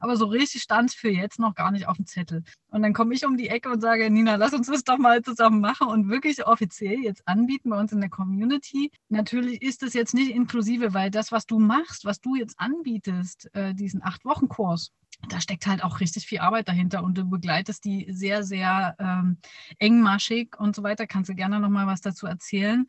[0.00, 2.42] aber so richtig stand es für jetzt noch gar nicht auf dem Zettel.
[2.70, 5.22] Und dann komme ich um die Ecke und sage, Nina, lass uns das doch mal
[5.22, 8.90] zusammen machen und wirklich offiziell jetzt anbieten bei uns in der Community.
[9.08, 13.50] Natürlich ist es jetzt nicht inklusive, weil das, was du machst, was du jetzt anbietest,
[13.54, 14.69] äh, diesen Acht-Wochen-Kurs,
[15.28, 19.38] da steckt halt auch richtig viel Arbeit dahinter und du begleitest die sehr, sehr ähm,
[19.78, 21.06] engmaschig und so weiter.
[21.06, 22.86] Kannst du gerne noch mal was dazu erzählen?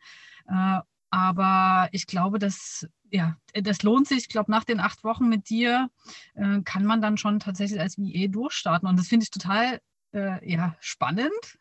[0.48, 4.18] Äh, aber ich glaube, dass ja, das lohnt sich.
[4.18, 5.90] Ich glaube, nach den acht Wochen mit dir
[6.34, 8.88] äh, kann man dann schon tatsächlich als VE durchstarten.
[8.88, 9.80] Und das finde ich total
[10.14, 11.58] äh, ja, spannend,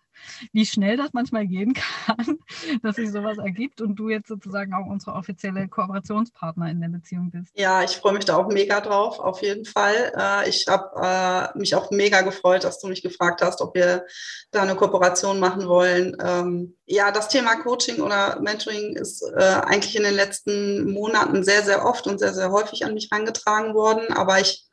[0.51, 1.73] wie schnell das manchmal gehen
[2.05, 2.39] kann,
[2.83, 7.31] dass sich sowas ergibt und du jetzt sozusagen auch unsere offizielle Kooperationspartner in der Beziehung
[7.31, 7.51] bist.
[7.55, 10.11] Ja, ich freue mich da auch mega drauf, auf jeden Fall.
[10.17, 14.05] Äh, ich habe äh, mich auch mega gefreut, dass du mich gefragt hast, ob wir
[14.51, 16.15] da eine Kooperation machen wollen.
[16.23, 21.63] Ähm, ja, das Thema Coaching oder Mentoring ist äh, eigentlich in den letzten Monaten sehr,
[21.63, 24.70] sehr oft und sehr, sehr häufig an mich herangetragen worden, aber ich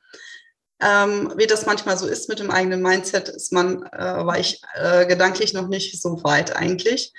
[0.81, 4.61] ähm, wie das manchmal so ist mit dem eigenen Mindset, ist man, äh, war ich
[4.75, 7.13] äh, gedanklich noch nicht so weit eigentlich.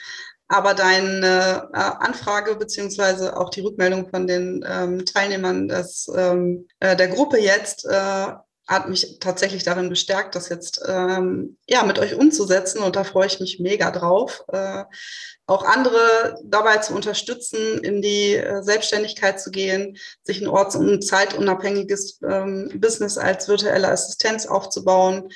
[0.47, 6.95] Aber deine äh, Anfrage beziehungsweise auch die Rückmeldung von den ähm, Teilnehmern des, ähm, äh,
[6.95, 8.27] der Gruppe jetzt äh,
[8.69, 13.25] hat mich tatsächlich darin bestärkt, das jetzt ähm, ja mit euch umzusetzen und da freue
[13.25, 14.43] ich mich mega drauf.
[14.49, 14.83] Äh,
[15.47, 21.03] auch andere dabei zu unterstützen, in die äh, Selbstständigkeit zu gehen, sich ein orts- und
[21.03, 25.29] zeitunabhängiges ähm, Business als virtuelle Assistenz aufzubauen.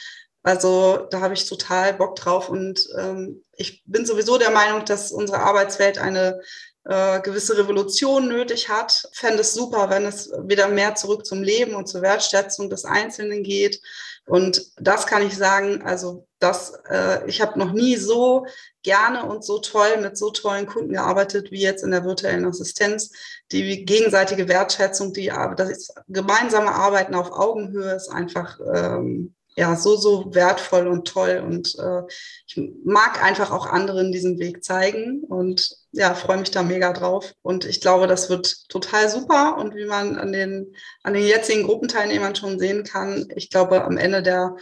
[0.44, 5.12] Also da habe ich total Bock drauf und ähm, ich bin sowieso der Meinung, dass
[5.12, 6.40] unsere Arbeitswelt eine
[6.86, 9.08] äh, gewisse Revolution nötig hat.
[9.14, 13.44] Fände es super, wenn es wieder mehr zurück zum Leben und zur Wertschätzung des Einzelnen
[13.44, 13.82] geht.
[14.26, 18.46] Und das kann ich sagen, also das, äh, ich habe noch nie so
[18.84, 23.12] gerne und so toll mit so tollen Kunden gearbeitet wie jetzt in der virtuellen Assistenz.
[23.52, 30.34] Die gegenseitige Wertschätzung, die das gemeinsame Arbeiten auf Augenhöhe ist einfach ähm, ja, so, so
[30.34, 31.44] wertvoll und toll.
[31.46, 32.02] Und äh,
[32.48, 37.34] ich mag einfach auch anderen diesen Weg zeigen und ja, freue mich da mega drauf.
[37.42, 39.58] Und ich glaube, das wird total super.
[39.58, 43.98] Und wie man an den, an den jetzigen Gruppenteilnehmern schon sehen kann, ich glaube, am
[43.98, 44.56] Ende der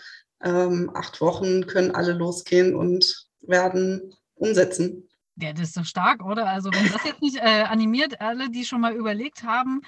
[0.44, 5.08] ähm, acht Wochen können alle losgehen und werden umsetzen.
[5.42, 6.48] Ja, das ist so stark, oder?
[6.48, 9.82] Also wenn das jetzt nicht äh, animiert, alle, die schon mal überlegt haben,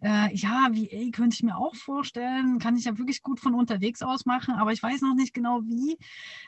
[0.00, 4.02] äh, ja, VA könnte ich mir auch vorstellen, kann ich ja wirklich gut von unterwegs
[4.02, 5.98] aus machen, aber ich weiß noch nicht genau wie.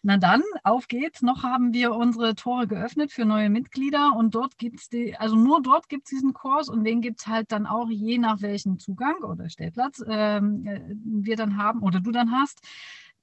[0.05, 1.23] Na dann, auf geht's.
[1.23, 5.35] Noch haben wir unsere Tore geöffnet für neue Mitglieder und dort gibt es die, also
[5.35, 8.43] nur dort gibt es diesen Kurs und den gibt es halt dann auch je nach
[8.43, 12.61] welchem Zugang oder Stellplatz ähm, äh, wir dann haben oder du dann hast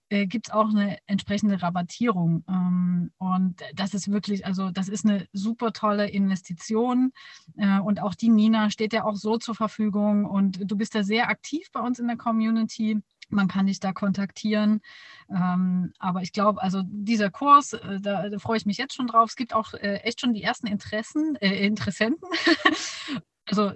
[0.09, 2.43] äh, gibt es auch eine entsprechende Rabattierung.
[2.47, 7.11] Ähm, und das ist wirklich, also das ist eine super tolle Investition.
[7.57, 10.25] Äh, und auch die Nina steht ja auch so zur Verfügung.
[10.25, 13.01] Und du bist da sehr aktiv bei uns in der Community.
[13.29, 14.81] Man kann dich da kontaktieren.
[15.29, 19.07] Ähm, aber ich glaube, also dieser Kurs, äh, da, da, freue ich mich jetzt schon
[19.07, 19.29] drauf.
[19.29, 22.27] Es gibt auch äh, echt schon die ersten Interessen, äh, Interessenten.
[23.45, 23.71] also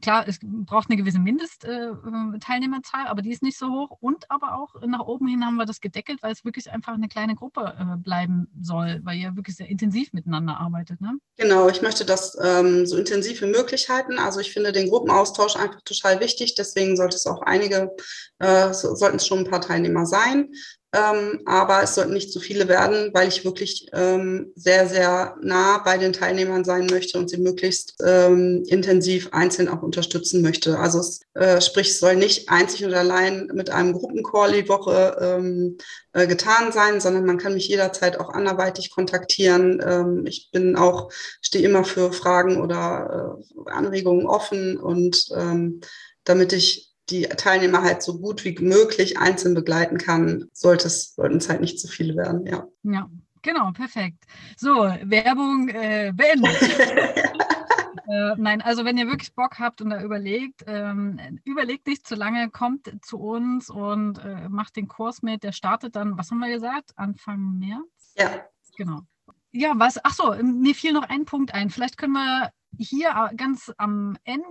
[0.00, 3.96] klar, es braucht eine gewisse Mindestteilnehmerzahl, äh, aber die ist nicht so hoch.
[4.00, 7.08] Und aber auch nach oben hin haben wir das gedeckelt, weil es wirklich einfach eine
[7.08, 11.00] kleine Gruppe äh, bleiben soll, weil ihr wirklich sehr intensiv miteinander arbeitet.
[11.00, 11.18] Ne?
[11.36, 14.18] Genau, ich möchte das ähm, so intensiv wie möglich halten.
[14.18, 16.56] Also ich finde den Gruppenaustausch einfach total wichtig.
[16.56, 17.94] Deswegen sollte es auch einige,
[18.40, 20.50] äh, sollten es schon ein paar Teilnehmer sein.
[20.94, 25.78] Ähm, aber es sollten nicht zu viele werden, weil ich wirklich ähm, sehr, sehr nah
[25.78, 30.78] bei den Teilnehmern sein möchte und sie möglichst ähm, intensiv einzeln auch unterstützen möchte.
[30.78, 35.16] Also es, äh, sprich, es soll nicht einzig und allein mit einem Gruppencall die Woche
[35.18, 35.78] ähm,
[36.12, 39.82] äh, getan sein, sondern man kann mich jederzeit auch anderweitig kontaktieren.
[39.82, 45.80] Ähm, ich bin auch, stehe immer für Fragen oder äh, Anregungen offen und ähm,
[46.24, 51.38] damit ich die Teilnehmer halt so gut wie möglich einzeln begleiten kann, sollte es, sollten
[51.38, 52.66] es halt nicht zu viele werden, ja.
[52.84, 53.10] Ja,
[53.42, 54.24] genau, perfekt.
[54.56, 56.62] So, Werbung äh, beendet.
[58.08, 62.14] äh, nein, also wenn ihr wirklich Bock habt und da überlegt, ähm, überlegt nicht zu
[62.14, 65.42] lange, kommt zu uns und äh, macht den Kurs mit.
[65.42, 68.14] Der startet dann, was haben wir gesagt, Anfang März?
[68.16, 68.44] Ja.
[68.76, 69.00] Genau.
[69.50, 71.68] Ja, was, ach so, mir fiel noch ein Punkt ein.
[71.68, 74.44] Vielleicht können wir hier äh, ganz am Ende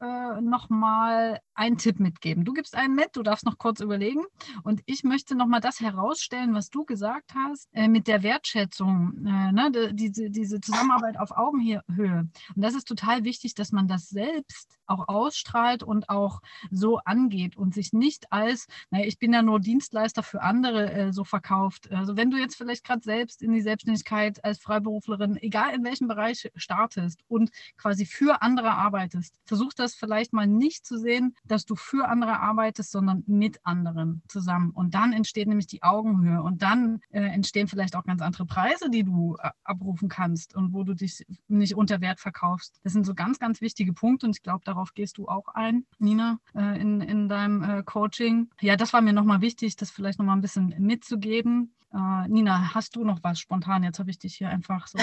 [0.00, 2.44] äh, nochmal einen Tipp mitgeben.
[2.44, 4.22] Du gibst einen mit, du darfst noch kurz überlegen.
[4.62, 9.52] Und ich möchte nochmal das herausstellen, was du gesagt hast, äh, mit der Wertschätzung, äh,
[9.52, 12.28] ne, diese, diese Zusammenarbeit auf Augenhöhe.
[12.54, 17.56] Und das ist total wichtig, dass man das selbst auch ausstrahlt und auch so angeht
[17.56, 21.90] und sich nicht als, naja, ich bin ja nur Dienstleister für andere äh, so verkauft.
[21.90, 26.08] Also wenn du jetzt vielleicht gerade selbst in die Selbstständigkeit als Freiberuflerin, egal in welchem
[26.08, 31.64] Bereich startest und quasi für andere arbeitest, versuch das vielleicht mal nicht zu sehen, dass
[31.64, 34.70] du für andere arbeitest, sondern mit anderen zusammen.
[34.70, 38.90] Und dann entsteht nämlich die Augenhöhe und dann äh, entstehen vielleicht auch ganz andere Preise,
[38.90, 42.80] die du äh, abrufen kannst und wo du dich nicht unter Wert verkaufst.
[42.84, 45.86] Das sind so ganz, ganz wichtige Punkte und ich glaube, darauf gehst du auch ein,
[45.98, 48.50] Nina, äh, in, in deinem äh, Coaching.
[48.60, 51.74] Ja, das war mir nochmal wichtig, das vielleicht nochmal ein bisschen mitzugeben.
[51.94, 53.82] Uh, Nina, hast du noch was spontan?
[53.82, 54.96] Jetzt habe ich dich hier einfach so.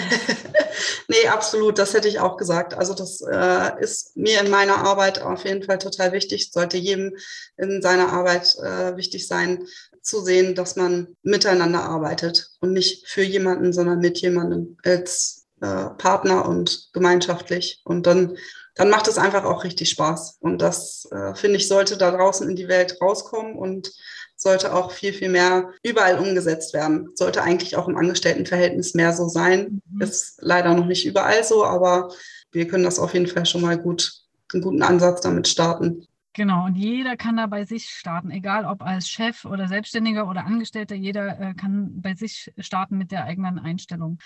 [1.08, 2.74] nee, absolut, das hätte ich auch gesagt.
[2.74, 6.52] Also das äh, ist mir in meiner Arbeit auf jeden Fall total wichtig.
[6.52, 7.16] Sollte jedem
[7.58, 9.68] in seiner Arbeit äh, wichtig sein,
[10.02, 15.90] zu sehen, dass man miteinander arbeitet und nicht für jemanden, sondern mit jemandem als äh,
[15.98, 17.82] Partner und gemeinschaftlich.
[17.84, 18.38] Und dann,
[18.76, 20.38] dann macht es einfach auch richtig Spaß.
[20.40, 23.92] Und das, äh, finde ich, sollte da draußen in die Welt rauskommen und
[24.36, 27.10] sollte auch viel, viel mehr überall umgesetzt werden.
[27.16, 29.82] Sollte eigentlich auch im Angestelltenverhältnis mehr so sein.
[29.92, 30.02] Mhm.
[30.02, 32.10] Ist leider noch nicht überall so, aber
[32.52, 34.14] wir können das auf jeden Fall schon mal gut,
[34.54, 36.08] einen guten Ansatz damit starten.
[36.34, 40.46] Genau, und jeder kann da bei sich starten, egal ob als Chef oder Selbstständiger oder
[40.46, 44.20] Angestellter, jeder äh, kann bei sich starten mit der eigenen Einstellung.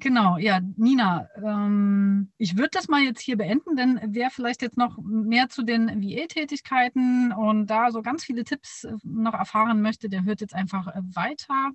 [0.00, 4.78] Genau, ja, Nina, ähm, ich würde das mal jetzt hier beenden, denn wer vielleicht jetzt
[4.78, 10.08] noch mehr zu den VA-Tätigkeiten und da so ganz viele Tipps äh, noch erfahren möchte,
[10.08, 11.72] der hört jetzt einfach äh, weiter.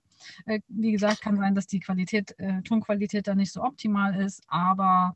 [0.48, 4.42] Äh, wie gesagt, kann sein, dass die Qualität, äh, Tonqualität da nicht so optimal ist,
[4.48, 5.16] aber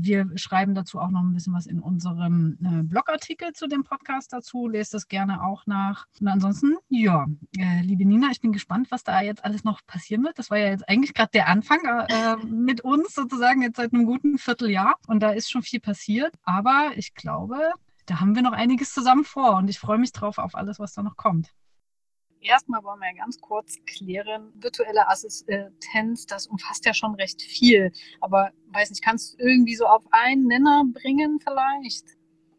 [0.00, 4.32] wir schreiben dazu auch noch ein bisschen was in unserem äh, Blogartikel zu dem Podcast
[4.32, 4.68] dazu.
[4.68, 6.06] Lest das gerne auch nach.
[6.20, 7.26] Und ansonsten, ja,
[7.58, 10.38] äh, liebe Nina, ich bin gespannt, was da jetzt alles noch passieren wird.
[10.38, 14.06] Das war ja jetzt eigentlich gerade der Anfang äh, mit uns sozusagen jetzt seit einem
[14.06, 14.96] guten Vierteljahr.
[15.06, 16.34] Und da ist schon viel passiert.
[16.44, 17.58] Aber ich glaube,
[18.06, 19.56] da haben wir noch einiges zusammen vor.
[19.56, 21.52] Und ich freue mich drauf auf alles, was da noch kommt.
[22.40, 27.92] Erstmal wollen wir ganz kurz klären, virtuelle Assistenz, das umfasst ja schon recht viel.
[28.20, 32.04] Aber weiß nicht, kannst du irgendwie so auf einen Nenner bringen vielleicht?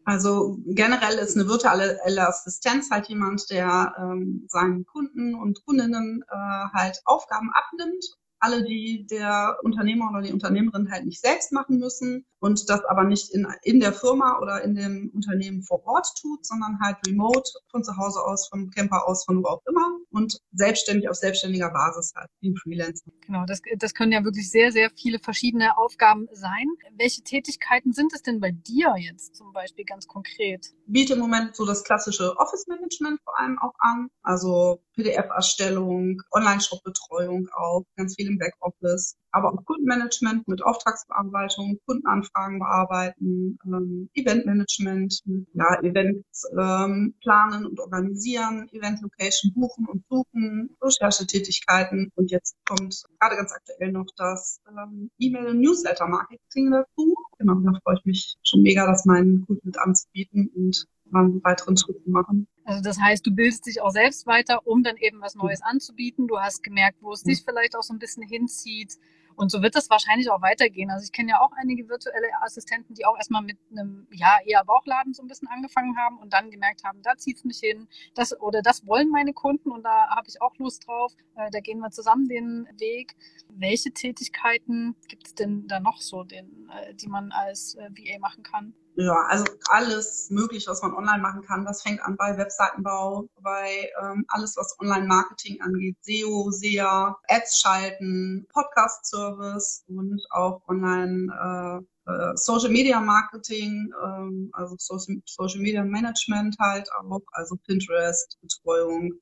[0.04, 6.36] Also generell ist eine virtuelle Assistenz halt jemand, der ähm, seinen Kunden und Kundinnen äh,
[6.72, 8.04] halt Aufgaben abnimmt
[8.40, 13.04] alle, die der Unternehmer oder die Unternehmerin halt nicht selbst machen müssen und das aber
[13.04, 17.50] nicht in, in der Firma oder in dem Unternehmen vor Ort tut, sondern halt remote
[17.70, 21.70] von zu Hause aus, vom Camper aus, von wo auch immer und selbstständig auf selbstständiger
[21.70, 23.10] Basis halt, wie ein Freelancer.
[23.26, 26.66] Genau, das, das können ja wirklich sehr, sehr viele verschiedene Aufgaben sein.
[26.96, 30.74] Welche Tätigkeiten sind es denn bei dir jetzt zum Beispiel ganz konkret?
[30.86, 37.84] Biete im Moment so das klassische Office-Management vor allem auch an, also PDF-Erstellung, Online-Shop-Betreuung auch,
[37.96, 45.22] ganz viel im Backoffice, aber auch Kundenmanagement mit Auftragsbearbeitung, Kundenanfragen bearbeiten, ähm, Eventmanagement,
[45.54, 53.36] ja, Events ähm, planen und organisieren, Event-Location buchen und suchen, Recherchetätigkeiten und jetzt kommt gerade
[53.36, 57.14] ganz aktuell noch das ähm, E-Mail- und Newsletter-Marketing dazu.
[57.38, 61.76] Genau, da freue ich mich schon mega, das meinen Kunden mit anzubieten und einen weiteren
[61.76, 62.46] Schritt zu machen.
[62.64, 66.26] Also das heißt, du bildest dich auch selbst weiter, um dann eben was Neues anzubieten.
[66.26, 68.94] Du hast gemerkt, wo es dich vielleicht auch so ein bisschen hinzieht.
[69.38, 70.90] Und so wird das wahrscheinlich auch weitergehen.
[70.90, 74.64] Also ich kenne ja auch einige virtuelle Assistenten, die auch erstmal mit einem ja eher
[74.64, 77.86] Bauchladen so ein bisschen angefangen haben und dann gemerkt haben, da zieht es mich hin,
[78.16, 81.12] das oder das wollen meine Kunden und da habe ich auch Lust drauf.
[81.36, 83.14] Äh, da gehen wir zusammen den Weg.
[83.50, 88.18] Welche Tätigkeiten gibt es denn da noch so, den, äh, die man als äh, VA
[88.18, 88.74] machen kann?
[89.00, 91.64] Ja, also alles mögliche, was man online machen kann.
[91.64, 98.44] Das fängt an bei Webseitenbau, bei ähm, alles, was Online-Marketing angeht, SEO, SEA, Ads schalten,
[98.52, 106.88] Podcast-Service und auch Online- äh, äh, Social Media Marketing, ähm, also Social, Media Management halt
[106.94, 109.12] auch, also Pinterest, Betreuung,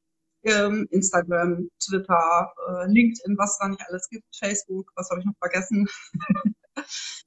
[0.44, 5.36] ähm, Instagram, Twitter, äh, LinkedIn, was da nicht alles gibt, Facebook, was habe ich noch
[5.38, 5.86] vergessen?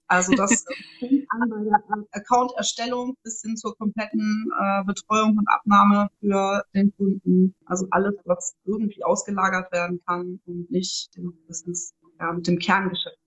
[0.08, 0.66] Also das
[0.98, 6.92] fängt an bei der Account-Erstellung bis hin zur kompletten äh, Betreuung und Abnahme für den
[6.96, 7.56] Kunden.
[7.66, 13.19] Also alles, was irgendwie ausgelagert werden kann und nicht im Business, ja, mit dem Kerngeschäft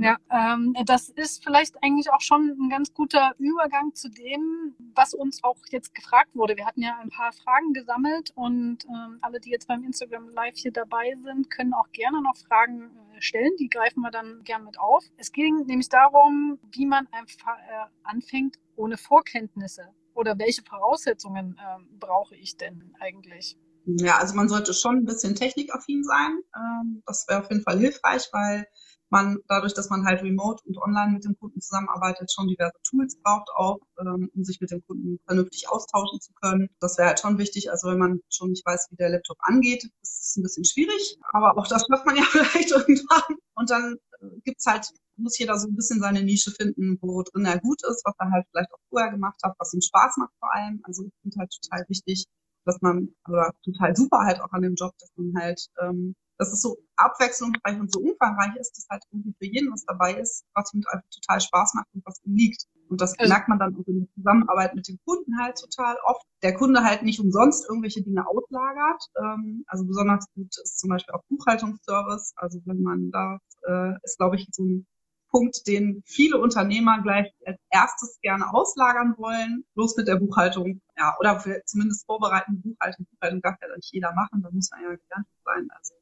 [0.00, 5.14] ja, ähm, das ist vielleicht eigentlich auch schon ein ganz guter Übergang zu dem, was
[5.14, 6.56] uns auch jetzt gefragt wurde.
[6.56, 10.56] Wir hatten ja ein paar Fragen gesammelt und ähm, alle, die jetzt beim Instagram Live
[10.56, 13.52] hier dabei sind, können auch gerne noch Fragen äh, stellen.
[13.58, 15.04] Die greifen wir dann gern mit auf.
[15.18, 21.82] Es ging nämlich darum, wie man einfach äh, anfängt ohne Vorkenntnisse oder welche Voraussetzungen äh,
[21.98, 23.58] brauche ich denn eigentlich?
[23.86, 26.40] Ja, also man sollte schon ein bisschen technikaffin sein.
[26.54, 28.66] Ähm, das wäre auf jeden Fall hilfreich, weil
[29.10, 33.16] man dadurch, dass man halt remote und online mit dem Kunden zusammenarbeitet, schon diverse Tools
[33.22, 36.68] braucht auch, ähm, um sich mit dem Kunden vernünftig austauschen zu können.
[36.80, 37.70] Das wäre halt schon wichtig.
[37.70, 41.18] Also wenn man schon nicht weiß, wie der Laptop angeht, ist es ein bisschen schwierig.
[41.32, 43.36] Aber auch das schafft man ja vielleicht irgendwann.
[43.54, 44.88] Und dann äh, gibt's halt
[45.20, 48.30] muss jeder so ein bisschen seine Nische finden, wo drin er gut ist, was er
[48.30, 50.80] halt vielleicht auch vorher gemacht hat, was ihm Spaß macht vor allem.
[50.84, 52.24] Also ich finde halt total wichtig,
[52.64, 56.52] dass man, oder total super halt auch an dem Job, dass man halt ähm, dass
[56.54, 60.46] es so abwechslungsreich und so umfangreich ist, dass halt irgendwie für jeden was dabei ist,
[60.54, 62.64] was ihm einfach total Spaß macht und was ihm liegt.
[62.88, 65.96] Und das also, merkt man dann auch in der Zusammenarbeit mit dem Kunden halt total
[66.04, 66.24] oft.
[66.42, 69.04] Der Kunde halt nicht umsonst irgendwelche Dinge auslagert.
[69.22, 72.32] Ähm, also besonders gut ist zum Beispiel auch Buchhaltungsservice.
[72.36, 74.86] Also wenn man da äh, ist, glaube ich, so ein
[75.30, 81.14] Punkt, den viele Unternehmer gleich als erstes gerne auslagern wollen, bloß mit der Buchhaltung, ja,
[81.20, 83.06] oder zumindest vorbereitende Buchhaltung.
[83.12, 85.68] Buchhaltung darf ja nicht jeder machen, da muss man ja gelernt sein.
[85.76, 85.99] Also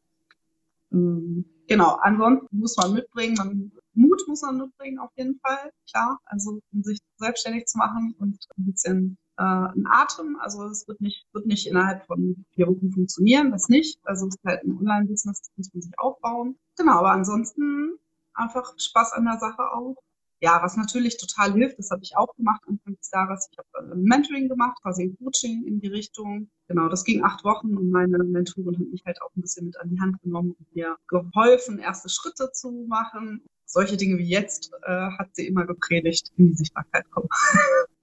[0.90, 6.18] genau, ansonsten muss man mitbringen, man, Mut muss man mitbringen auf jeden Fall, klar.
[6.24, 10.37] Also um sich selbstständig zu machen und ein bisschen äh, ein Atem.
[10.40, 14.01] Also es wird nicht, wird nicht innerhalb von vier Wochen funktionieren, das nicht.
[14.05, 16.57] Also es ist halt ein Online-Business, das muss man sich aufbauen.
[16.77, 17.98] Genau, aber ansonsten
[18.35, 19.96] einfach Spaß an der Sache auch
[20.40, 23.48] ja, was natürlich total hilft, das habe ich auch gemacht Anfang des Jahres.
[23.51, 26.48] Ich habe ein Mentoring gemacht, quasi ein Coaching in die Richtung.
[26.68, 29.81] Genau, das ging acht Wochen und meine Mentorin hat mich halt auch ein bisschen mit
[29.81, 33.42] an die Hand genommen und mir geholfen, erste Schritte zu machen.
[33.64, 37.29] Solche Dinge wie jetzt äh, hat sie immer gepredigt, in die Sichtbarkeit kommen.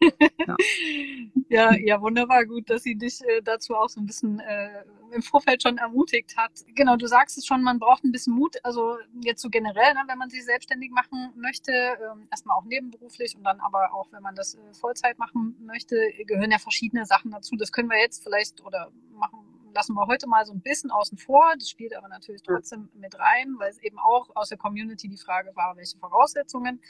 [0.00, 0.56] ja.
[1.48, 1.74] ja.
[1.74, 2.44] ja, wunderbar.
[2.46, 6.36] Gut, dass sie dich äh, dazu auch so ein bisschen äh, im Vorfeld schon ermutigt
[6.36, 6.52] hat.
[6.74, 8.56] Genau, du sagst es schon, man braucht ein bisschen Mut.
[8.62, 13.36] Also jetzt so generell, ne, wenn man sich selbstständig machen möchte, ähm, erstmal auch nebenberuflich
[13.36, 17.30] und dann aber auch, wenn man das äh, Vollzeit machen möchte, gehören ja verschiedene Sachen
[17.30, 17.56] dazu.
[17.56, 21.18] Das können wir jetzt vielleicht oder machen lassen wir heute mal so ein bisschen außen
[21.18, 21.52] vor.
[21.58, 25.18] Das spielt aber natürlich trotzdem mit rein, weil es eben auch aus der Community die
[25.18, 26.80] Frage war, welche Voraussetzungen.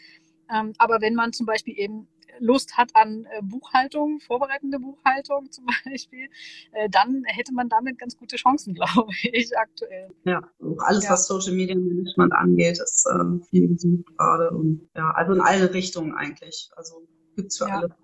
[0.53, 5.67] Ähm, aber wenn man zum Beispiel eben Lust hat an äh, Buchhaltung, vorbereitende Buchhaltung zum
[5.85, 6.29] Beispiel,
[6.73, 10.09] äh, dann hätte man damit ganz gute Chancen, glaube ich, aktuell.
[10.25, 10.43] Ja,
[10.79, 11.11] alles, ja.
[11.11, 15.73] was Social Media Management angeht, ist äh, viel gesucht gerade und ja, also in alle
[15.73, 16.71] Richtungen eigentlich.
[16.77, 17.07] Also
[17.37, 17.79] gibt's für ja.
[17.79, 17.97] alle.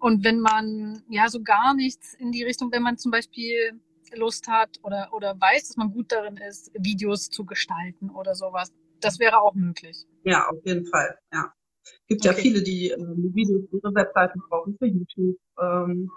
[0.00, 3.80] Und wenn man ja so gar nichts in die Richtung, wenn man zum Beispiel
[4.14, 8.70] Lust hat oder, oder weiß, dass man gut darin ist, Videos zu gestalten oder sowas,
[9.04, 10.06] das wäre auch möglich.
[10.24, 11.52] Ja, auf jeden Fall, ja
[12.06, 12.34] gibt okay.
[12.36, 15.36] ja viele, die ähm, Videos für ihre Webseiten brauchen, für YouTube.
[15.60, 16.10] Ähm,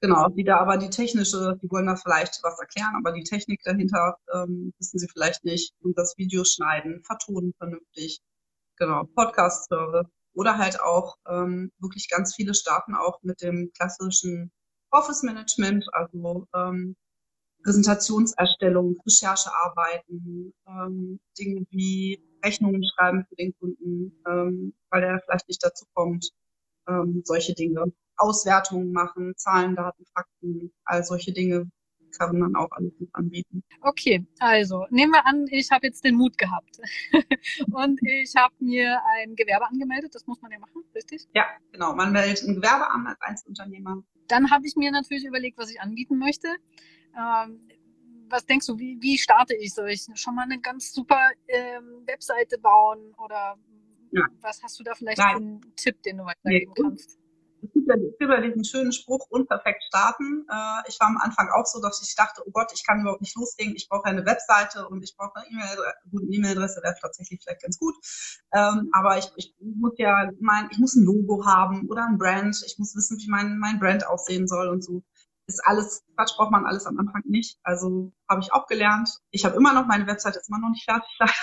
[0.00, 3.62] genau, die da aber die technische, die wollen da vielleicht was erklären, aber die Technik
[3.64, 5.74] dahinter ähm, wissen sie vielleicht nicht.
[5.80, 8.20] Und das Video schneiden, vertonen vernünftig.
[8.76, 10.08] Genau, Podcast-Service.
[10.34, 14.50] Oder halt auch ähm, wirklich ganz viele starten auch mit dem klassischen
[14.90, 16.96] Office-Management, also ähm,
[17.62, 25.64] Präsentationserstellung, Recherchearbeiten, ähm, Dinge wie Rechnungen schreiben für den Kunden, ähm, weil er vielleicht nicht
[25.64, 26.30] dazu kommt,
[26.88, 27.92] ähm, solche Dinge.
[28.16, 31.68] Auswertungen machen, Zahlen, Daten, Fakten, all solche Dinge
[32.16, 32.70] kann man auch
[33.12, 33.62] anbieten.
[33.80, 36.78] Okay, also nehmen wir an, ich habe jetzt den Mut gehabt
[37.72, 40.14] und ich habe mir ein Gewerbe angemeldet.
[40.14, 41.26] Das muss man ja machen, richtig?
[41.34, 41.94] Ja, genau.
[41.94, 44.02] Man meldet ein Gewerbe an als Einzelunternehmer.
[44.28, 46.48] Dann habe ich mir natürlich überlegt, was ich anbieten möchte.
[47.16, 47.68] Ähm,
[48.28, 49.74] was denkst du, wie, wie starte ich?
[49.74, 53.56] Soll ich schon mal eine ganz super ähm, Webseite bauen oder
[54.10, 54.26] ja.
[54.40, 55.30] was hast du da vielleicht Nein.
[55.30, 57.18] für einen Tipp, den du weitergeben nee, kannst?
[57.64, 60.46] es gibt ja, diesen schönen Spruch, unperfekt starten.
[60.50, 63.22] Äh, ich war am Anfang auch so, dass ich dachte, oh Gott, ich kann überhaupt
[63.22, 65.78] nicht loslegen, ich brauche eine Webseite und ich brauche eine E-Mail,
[66.10, 67.94] gute E-Mail-Adresse wäre tatsächlich vielleicht ganz gut.
[68.54, 72.62] Ähm, aber ich, ich muss ja mein, ich muss ein Logo haben oder ein Brand,
[72.66, 75.02] ich muss wissen, wie mein, mein Brand aussehen soll und so
[75.46, 77.58] ist alles Quatsch, braucht man alles am Anfang nicht.
[77.62, 79.10] Also habe ich auch gelernt.
[79.30, 81.34] Ich habe immer noch, meine Website ist immer noch nicht fertig, leider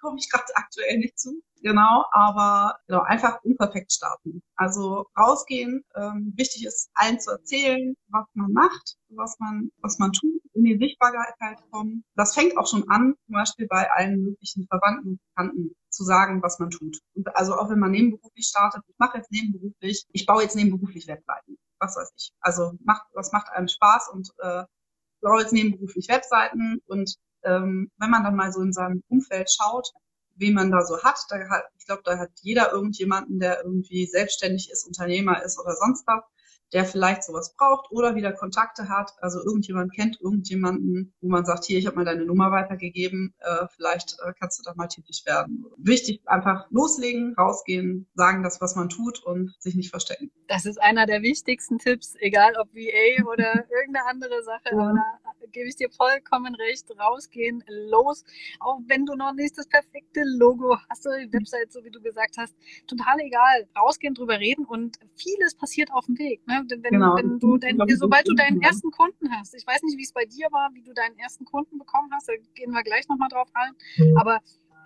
[0.00, 1.42] komme ich gerade aktuell nicht zu.
[1.62, 4.42] Genau, aber genau, einfach unperfekt starten.
[4.56, 5.84] Also rausgehen.
[5.94, 10.64] Ähm, wichtig ist, allen zu erzählen, was man macht, was man, was man tut, in
[10.64, 12.04] die Sichtbarkeit kommen.
[12.16, 16.42] Das fängt auch schon an, zum Beispiel bei allen möglichen Verwandten und Bekannten zu sagen,
[16.42, 16.98] was man tut.
[17.14, 21.06] Und also auch wenn man nebenberuflich startet, ich mache jetzt nebenberuflich, ich baue jetzt nebenberuflich
[21.06, 22.32] Webseiten was weiß ich.
[22.40, 24.64] Also macht, was macht einem Spaß und äh,
[25.20, 29.92] baue jetzt nebenberuflich Webseiten und ähm, wenn man dann mal so in seinem Umfeld schaut,
[30.36, 34.06] wen man da so hat, da hat ich glaube, da hat jeder irgendjemanden, der irgendwie
[34.06, 36.22] selbstständig ist, Unternehmer ist oder sonst was
[36.72, 39.12] der vielleicht sowas braucht oder wieder Kontakte hat.
[39.20, 43.66] Also irgendjemand kennt irgendjemanden, wo man sagt, hier, ich habe mal deine Nummer weitergegeben, äh,
[43.74, 45.64] vielleicht äh, kannst du da mal tätig werden.
[45.76, 50.30] Wichtig, einfach loslegen, rausgehen, sagen das, was man tut und sich nicht verstecken.
[50.48, 54.70] Das ist einer der wichtigsten Tipps, egal ob VA oder irgendeine andere Sache.
[54.72, 54.92] Ja.
[54.92, 56.86] Da gebe ich dir vollkommen recht.
[56.98, 58.24] Rausgehen, los.
[58.60, 62.00] Auch wenn du noch nicht das perfekte Logo hast oder die Website, so wie du
[62.00, 62.54] gesagt hast,
[62.86, 63.68] total egal.
[63.78, 66.46] Rausgehen, drüber reden und vieles passiert auf dem Weg.
[66.46, 66.64] Ne?
[66.68, 67.16] Wenn, genau.
[67.16, 70.24] wenn du dein, sobald du deinen ersten Kunden hast, ich weiß nicht, wie es bei
[70.24, 73.48] dir war, wie du deinen ersten Kunden bekommen hast, da gehen wir gleich nochmal drauf
[73.54, 74.16] ein, mhm.
[74.16, 74.40] aber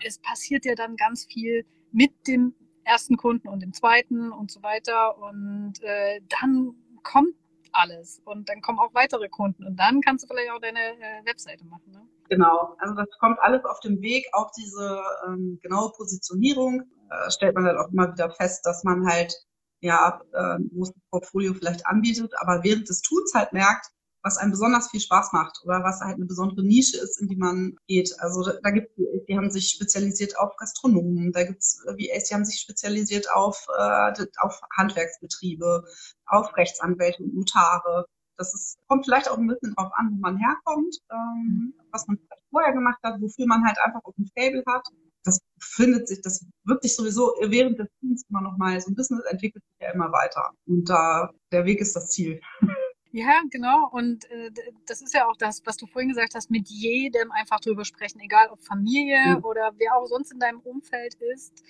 [0.04, 2.54] es passiert ja dann ganz viel mit dem
[2.84, 7.34] ersten Kunden und dem zweiten und so weiter und äh, dann kommt
[7.76, 11.24] alles und dann kommen auch weitere Kunden und dann kannst du vielleicht auch deine äh,
[11.24, 11.92] Webseite machen.
[11.92, 12.02] Ne?
[12.28, 17.54] Genau, also das kommt alles auf dem Weg, auch diese ähm, genaue Positionierung äh, stellt
[17.54, 19.34] man dann auch immer wieder fest, dass man halt
[19.80, 23.86] ja, äh, großes Portfolio vielleicht anbietet, aber während des Tuns halt merkt,
[24.26, 27.36] was einem besonders viel Spaß macht oder was halt eine besondere Nische ist, in die
[27.36, 28.12] man geht.
[28.18, 32.24] Also da, da gibt es, die haben sich spezialisiert auf Gastronomen, da gibt es VAs,
[32.24, 35.84] die haben sich spezialisiert auf, äh, auf Handwerksbetriebe,
[36.26, 38.06] auf Rechtsanwälte und Notare.
[38.36, 42.18] Das ist, kommt vielleicht auch ein bisschen drauf an, wo man herkommt, ähm, was man
[42.50, 44.82] vorher gemacht hat, wofür man halt einfach auch ein Fable hat
[45.26, 49.24] das findet sich, das wirklich sowieso während des Teams immer noch mal, so ein Business
[49.24, 50.52] entwickelt sich ja immer weiter.
[50.66, 52.40] Und da, der Weg ist das Ziel.
[53.16, 53.88] Ja, genau.
[53.92, 54.50] Und äh,
[54.86, 58.20] das ist ja auch das, was du vorhin gesagt hast, mit jedem einfach drüber sprechen,
[58.20, 59.44] egal ob Familie mhm.
[59.44, 61.64] oder wer auch sonst in deinem Umfeld ist.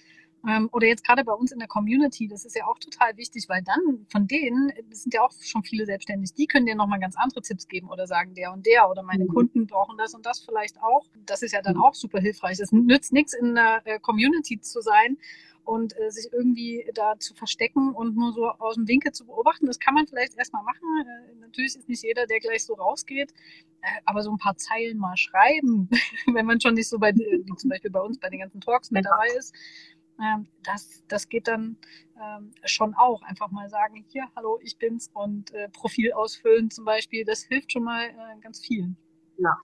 [0.45, 3.49] Ähm, oder jetzt gerade bei uns in der Community, das ist ja auch total wichtig,
[3.49, 6.99] weil dann von denen, das sind ja auch schon viele selbstständig, die können dir nochmal
[6.99, 9.29] ganz andere Tipps geben oder sagen, der und der oder meine mhm.
[9.29, 11.07] Kunden brauchen das und das vielleicht auch.
[11.27, 11.85] Das ist ja dann mhm.
[11.85, 12.59] auch super hilfreich.
[12.59, 15.17] Es nützt nichts, in der äh, Community zu sein
[15.67, 19.67] und äh, sich irgendwie da zu verstecken und nur so aus dem Winkel zu beobachten.
[19.67, 20.87] Das kann man vielleicht erstmal machen.
[21.01, 23.33] Äh, natürlich ist nicht jeder, der gleich so rausgeht,
[23.83, 25.91] äh, aber so ein paar Zeilen mal schreiben,
[26.33, 28.91] wenn man schon nicht so bei, wie zum Beispiel bei uns bei den ganzen Talks
[28.91, 29.55] mit dabei ist,
[30.21, 31.77] ähm, das, das geht dann
[32.23, 33.23] ähm, schon auch.
[33.23, 37.73] Einfach mal sagen, hier, hallo, ich bin's und äh, Profil ausfüllen zum Beispiel, das hilft
[37.73, 38.97] schon mal äh, ganz vielen.
[39.39, 39.55] Ja,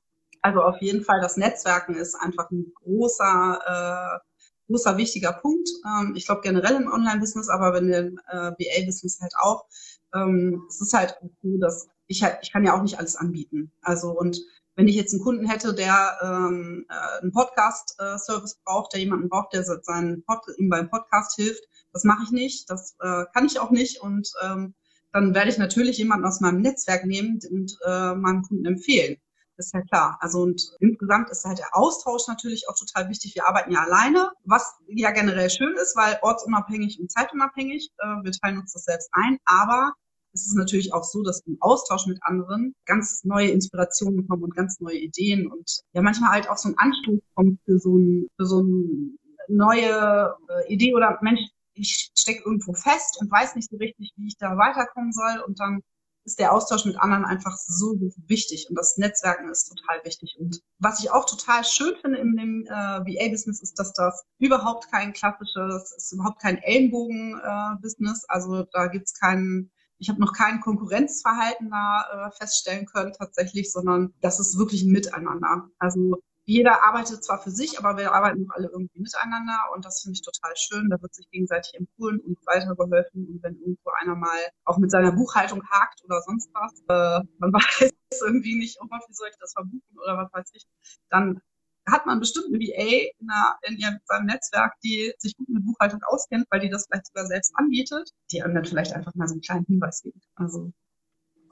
[0.42, 4.31] also auf jeden Fall das Netzwerken ist einfach ein großer, äh,
[4.72, 5.68] großer wichtiger Punkt.
[5.86, 9.66] Ähm, ich glaube generell im Online-Business, aber wenn im äh, BA-Business halt auch.
[10.14, 13.70] Ähm, es ist halt so, dass ich halt, ich kann ja auch nicht alles anbieten.
[13.82, 14.40] Also und
[14.74, 19.52] wenn ich jetzt einen Kunden hätte, der ähm, äh, einen Podcast-Service braucht, der jemanden braucht,
[19.52, 21.62] der seinen Pod ihm beim Podcast hilft,
[21.92, 24.74] das mache ich nicht, das äh, kann ich auch nicht und ähm,
[25.12, 29.18] dann werde ich natürlich jemanden aus meinem Netzwerk nehmen und äh, meinem Kunden empfehlen.
[29.62, 30.18] Ist ja klar.
[30.20, 33.36] Also und insgesamt ist halt der Austausch natürlich auch total wichtig.
[33.36, 37.90] Wir arbeiten ja alleine, was ja generell schön ist, weil ortsunabhängig und zeitunabhängig.
[37.98, 39.92] Äh, wir teilen uns das selbst ein, aber
[40.32, 44.56] ist es natürlich auch so, dass im Austausch mit anderen ganz neue Inspirationen kommen und
[44.56, 48.26] ganz neue Ideen und ja manchmal halt auch so ein Anstoß kommt für so, ein,
[48.36, 51.40] für so eine neue äh, Idee oder Mensch,
[51.74, 55.60] ich stecke irgendwo fest und weiß nicht so richtig, wie ich da weiterkommen soll und
[55.60, 55.82] dann
[56.24, 60.36] ist der Austausch mit anderen einfach so wichtig und das Netzwerken ist total wichtig.
[60.38, 64.90] Und was ich auch total schön finde in dem äh, VA-Business ist, dass das überhaupt
[64.90, 68.22] kein klassisches, ist überhaupt kein Ellenbogen-Business.
[68.24, 73.70] Äh, also da gibt's keinen ich habe noch kein Konkurrenzverhalten da äh, feststellen können tatsächlich,
[73.70, 75.68] sondern das ist wirklich ein Miteinander.
[75.78, 80.14] Also jeder arbeitet zwar für sich, aber wir arbeiten alle irgendwie miteinander und das finde
[80.14, 80.90] ich total schön.
[80.90, 83.26] Da wird sich gegenseitig empfohlen und weitergeholfen.
[83.28, 87.52] Und wenn irgendwo einer mal auch mit seiner Buchhaltung hakt oder sonst was, äh, man
[87.52, 87.92] weiß
[88.24, 90.66] irgendwie nicht, oh Gott, wie soll ich das verbuchen oder was weiß ich,
[91.10, 91.40] dann
[91.88, 95.64] hat man bestimmt eine VA in, einer, in ihrem, seinem Netzwerk, die sich gut mit
[95.64, 99.26] Buchhaltung auskennt, weil die das vielleicht sogar selbst anbietet, die einem dann vielleicht einfach mal
[99.28, 100.24] so einen kleinen Hinweis gibt.
[100.34, 100.72] Also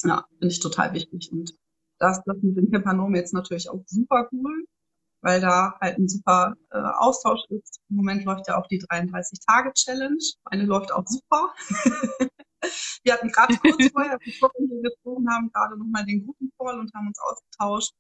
[0.05, 1.31] ja, finde ich total wichtig.
[1.33, 1.53] Und
[1.99, 4.65] das, das mit dem Campernom jetzt natürlich auch super cool,
[5.23, 7.81] weil da halt ein super äh, Austausch ist.
[7.89, 10.19] Im Moment läuft ja auch die 33-Tage-Challenge.
[10.51, 11.53] Meine läuft auch super.
[13.05, 16.93] Wir hatten gerade kurz vorher, bevor wir hier gesprochen haben, gerade nochmal den Gruppencall und
[16.95, 17.95] haben uns ausgetauscht.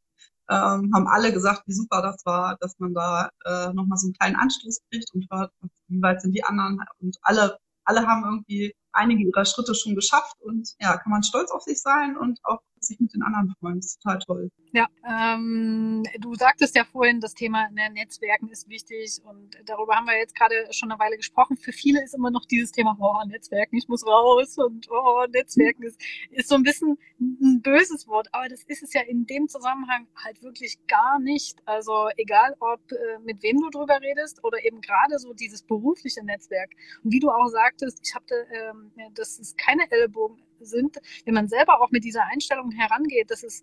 [0.51, 4.15] Ähm, haben alle gesagt, wie super das war, dass man da äh, nochmal so einen
[4.15, 5.53] kleinen Anstoß kriegt und hört,
[5.89, 6.79] wie weit sind die anderen.
[6.99, 11.51] Und alle, alle haben irgendwie einige ihrer Schritte schon geschafft und ja, kann man stolz
[11.53, 13.77] auf sich sein und auch sich mit den anderen freuen.
[13.77, 14.51] Das ist total toll.
[14.73, 20.07] Ja, ähm, du sagtest ja vorhin, das Thema ne, Netzwerken ist wichtig und darüber haben
[20.07, 21.57] wir jetzt gerade schon eine Weile gesprochen.
[21.57, 25.83] Für viele ist immer noch dieses Thema, oh, Netzwerken, ich muss raus und oh, Netzwerken
[25.83, 26.01] ist,
[26.31, 30.07] ist so ein bisschen ein böses Wort, aber das ist es ja in dem Zusammenhang
[30.15, 31.59] halt wirklich gar nicht.
[31.67, 36.25] Also egal, ob äh, mit wem du drüber redest oder eben gerade so dieses berufliche
[36.25, 36.71] Netzwerk.
[37.03, 41.49] Und wie du auch sagtest, ich habe, ähm, das ist keine Ellbogen sind, wenn man
[41.49, 43.63] selber auch mit dieser Einstellung herangeht, dass es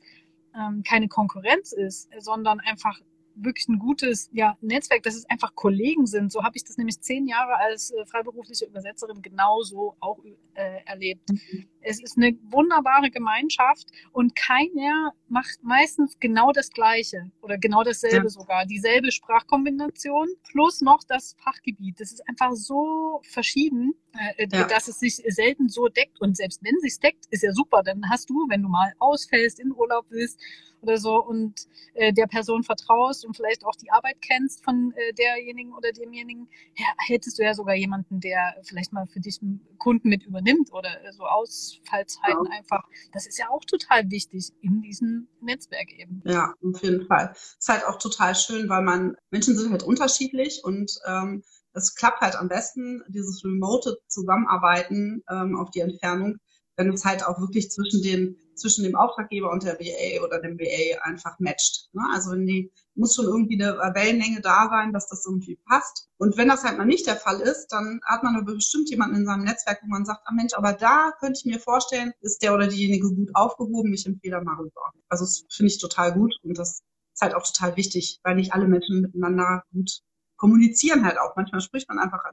[0.56, 3.00] ähm, keine Konkurrenz ist, sondern einfach
[3.40, 6.32] wirklich ein gutes ja, Netzwerk, dass es einfach Kollegen sind.
[6.32, 10.20] So habe ich das nämlich zehn Jahre als äh, freiberufliche Übersetzerin genauso auch
[10.54, 11.30] äh, erlebt.
[11.30, 11.68] Mhm.
[11.82, 18.26] Es ist eine wunderbare Gemeinschaft und keiner macht meistens genau das Gleiche oder genau dasselbe
[18.26, 18.30] ja.
[18.30, 18.66] sogar.
[18.66, 22.00] Dieselbe Sprachkombination plus noch das Fachgebiet.
[22.00, 24.68] Das ist einfach so verschieden, äh, äh, ja.
[24.68, 26.20] dass es sich selten so deckt.
[26.20, 27.84] Und selbst wenn es sich deckt, ist ja super.
[27.84, 30.42] Dann hast du, wenn du mal ausfällst, in Urlaub willst
[30.82, 35.14] oder so und äh, der Person vertraust und vielleicht auch die Arbeit kennst von äh,
[35.14, 39.66] derjenigen oder demjenigen, ja, hättest du ja sogar jemanden, der vielleicht mal für dich einen
[39.78, 42.58] Kunden mit übernimmt oder so Ausfallzeiten ja.
[42.58, 42.84] einfach.
[43.14, 46.22] Das ist ja auch total wichtig in diesem Netzwerk eben.
[46.26, 47.34] Ja, auf jeden Fall.
[47.34, 52.22] Ist halt auch total schön, weil man, Menschen sind halt unterschiedlich und ähm, es klappt
[52.22, 56.38] halt am besten, dieses remote Zusammenarbeiten ähm, auf die Entfernung,
[56.76, 60.58] wenn es halt auch wirklich zwischen den zwischen dem Auftraggeber und der BA oder dem
[60.58, 61.90] BA einfach matcht.
[61.94, 62.02] Ne?
[62.14, 66.10] Also wenn die muss schon irgendwie eine Wellenlänge da sein, dass das irgendwie passt.
[66.18, 69.18] Und wenn das halt mal nicht der Fall ist, dann hat man aber bestimmt jemanden
[69.18, 72.42] in seinem Netzwerk, wo man sagt, ah Mensch, aber da könnte ich mir vorstellen, ist
[72.42, 74.92] der oder diejenige gut aufgehoben, ich empfehle mal rüber.
[75.10, 76.82] Also das finde ich total gut und das
[77.14, 80.02] ist halt auch total wichtig, weil nicht alle Menschen miteinander gut
[80.38, 81.36] kommunizieren halt auch.
[81.36, 82.24] Manchmal spricht man einfach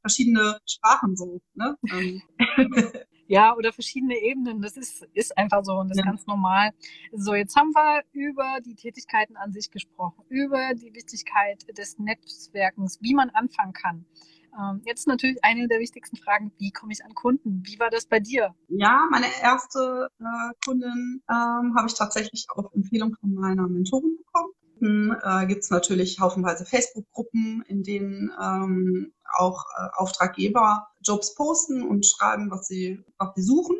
[0.00, 1.40] verschiedene Sprachen so.
[1.54, 1.76] Ne?
[3.26, 4.60] Ja, oder verschiedene Ebenen.
[4.60, 6.04] Das ist, ist einfach so und das ja.
[6.04, 6.70] ist ganz normal.
[7.12, 12.98] So, jetzt haben wir über die Tätigkeiten an sich gesprochen, über die Wichtigkeit des Netzwerkens,
[13.00, 14.04] wie man anfangen kann.
[14.58, 17.62] Ähm, jetzt natürlich eine der wichtigsten Fragen, wie komme ich an Kunden?
[17.64, 18.54] Wie war das bei dir?
[18.68, 24.52] Ja, meine erste äh, Kundin ähm, habe ich tatsächlich auf Empfehlung von meiner Mentorin bekommen.
[24.80, 32.06] Äh, gibt es natürlich haufenweise Facebook-Gruppen, in denen ähm, auch äh, Auftraggeber Jobs posten und
[32.06, 33.76] schreiben, was sie, was sie suchen.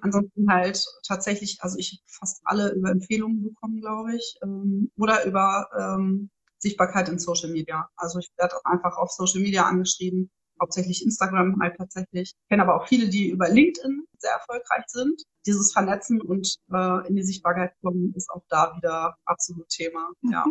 [0.00, 5.24] Ansonsten halt tatsächlich, also ich habe fast alle über Empfehlungen bekommen, glaube ich, ähm, oder
[5.26, 7.88] über ähm, Sichtbarkeit in Social Media.
[7.96, 10.30] Also ich werde auch einfach auf Social Media angeschrieben,
[10.60, 12.32] hauptsächlich Instagram halt tatsächlich.
[12.34, 15.22] Ich kenne aber auch viele, die über LinkedIn sehr erfolgreich sind.
[15.46, 20.10] Dieses Vernetzen und äh, in die Sichtbarkeit kommen ist auch da wieder absolut Thema.
[20.22, 20.44] Ja.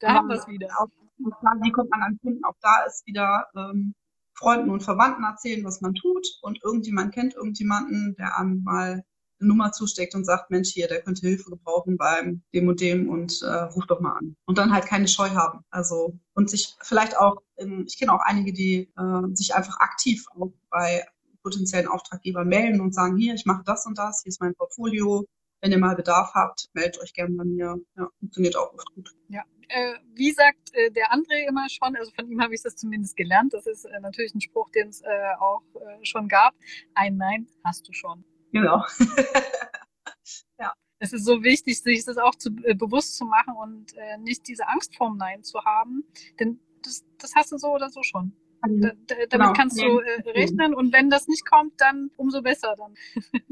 [0.00, 0.68] Da haben wir es wieder.
[0.78, 0.88] Auch,
[1.18, 2.44] wie kommt man an Kunden?
[2.44, 3.94] Auch da ist wieder ähm,
[4.34, 9.04] Freunden und Verwandten erzählen, was man tut und irgendjemand kennt irgendjemanden, der einem mal
[9.42, 13.08] eine Nummer zusteckt und sagt, Mensch, hier, der könnte Hilfe gebrauchen beim dem und dem
[13.08, 14.36] und äh, ruf doch mal an.
[14.46, 15.64] Und dann halt keine Scheu haben.
[15.70, 20.24] Also und sich vielleicht auch, ähm, ich kenne auch einige, die äh, sich einfach aktiv
[20.34, 21.04] auch bei
[21.42, 25.26] potenziellen Auftraggebern melden und sagen, hier, ich mache das und das, hier ist mein Portfolio.
[25.60, 27.76] Wenn ihr mal Bedarf habt, meldet euch gerne bei mir.
[27.96, 29.10] Ja, funktioniert auch oft gut.
[29.28, 32.76] Ja, äh, wie sagt äh, der André immer schon, also von ihm habe ich das
[32.76, 35.02] zumindest gelernt, das ist äh, natürlich ein Spruch, den es
[35.40, 35.62] auch
[36.02, 36.54] schon gab,
[36.94, 38.24] ein Nein hast du schon.
[38.52, 38.84] Genau.
[40.58, 40.72] ja.
[40.98, 44.68] Es ist so wichtig, sich das auch zu, äh, bewusst zu machen und nicht diese
[44.68, 46.04] Angst vorm Nein zu haben,
[46.38, 48.36] denn das, das hast du so oder so schon.
[48.66, 48.80] Mhm.
[48.80, 49.52] Da, da, damit genau.
[49.52, 49.98] kannst du
[50.30, 52.94] rechnen und wenn das nicht kommt, dann umso besser dann.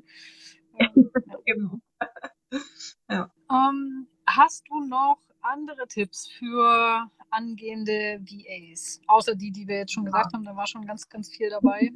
[0.78, 0.92] ja.
[1.46, 1.80] Genau.
[3.10, 3.30] ja.
[3.50, 9.00] Ähm, hast du noch andere Tipps für angehende VAs?
[9.06, 10.36] Außer die, die wir jetzt schon gesagt ja.
[10.36, 11.90] haben, da war schon ganz, ganz viel dabei.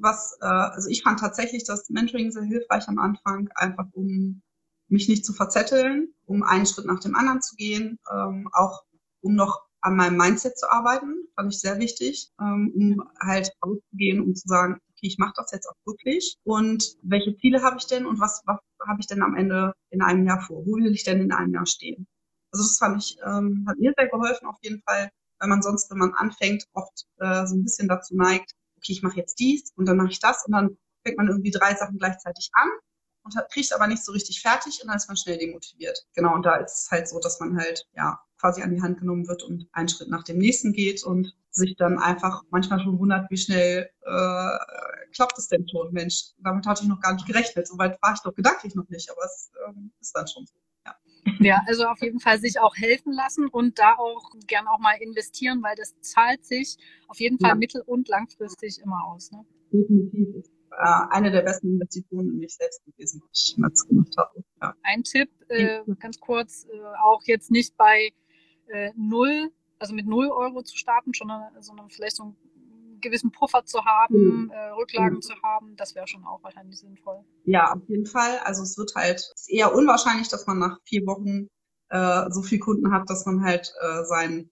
[0.00, 4.42] Was, äh, also ich fand tatsächlich das Mentoring sehr hilfreich am Anfang, einfach um
[4.88, 8.82] mich nicht zu verzetteln, um einen Schritt nach dem anderen zu gehen, ähm, auch
[9.20, 14.20] um noch an meinem Mindset zu arbeiten, fand ich sehr wichtig, ähm, um halt rauszugehen
[14.22, 17.86] und zu sagen, okay, ich mache das jetzt auch wirklich und welche Ziele habe ich
[17.86, 20.66] denn und was, was habe ich denn am Ende in einem Jahr vor?
[20.66, 22.06] Wo will ich denn in einem Jahr stehen?
[22.52, 25.90] Also das fand ich, ähm, hat mir sehr geholfen auf jeden Fall, weil man sonst,
[25.90, 29.72] wenn man anfängt, oft äh, so ein bisschen dazu neigt, okay, ich mache jetzt dies
[29.76, 32.68] und dann mache ich das und dann fängt man irgendwie drei Sachen gleichzeitig an
[33.22, 36.06] und kriegt aber nicht so richtig fertig und dann ist man schnell demotiviert.
[36.14, 38.98] Genau, und da ist es halt so, dass man halt ja quasi an die Hand
[38.98, 42.98] genommen wird und einen Schritt nach dem nächsten geht und sich dann einfach manchmal schon
[42.98, 44.58] wundert, wie schnell äh,
[45.12, 45.92] klappt es denn schon.
[45.92, 47.66] Mensch, damit hatte ich noch gar nicht gerechnet.
[47.66, 50.54] Soweit war ich doch gedanklich noch nicht, aber es ähm, ist dann schon so.
[51.38, 51.62] Ja.
[51.66, 55.62] also auf jeden Fall sich auch helfen lassen und da auch gern auch mal investieren,
[55.62, 56.76] weil das zahlt sich
[57.08, 57.54] auf jeden Fall ja.
[57.54, 59.30] mittel- und langfristig immer aus.
[59.32, 59.44] Ne?
[59.72, 60.44] Definitiv
[60.80, 64.44] eine der besten Investitionen in mich selbst gewesen, die ich jemals gemacht habe.
[64.62, 64.74] Ja.
[64.82, 68.10] Ein Tipp, äh, ganz kurz, äh, auch jetzt nicht bei
[68.68, 72.36] äh, null, also mit null Euro zu starten, sondern, sondern vielleicht so einen
[73.00, 74.50] gewissen Puffer zu haben, mhm.
[74.50, 75.22] äh, Rücklagen mhm.
[75.22, 77.20] zu haben, das wäre schon auch wahrscheinlich sinnvoll.
[77.44, 78.38] Ja, auf jeden Fall.
[78.44, 81.48] Also es wird halt, es ist eher unwahrscheinlich, dass man nach vier Wochen
[81.88, 84.50] äh, so viel Kunden hat, dass man halt äh, sein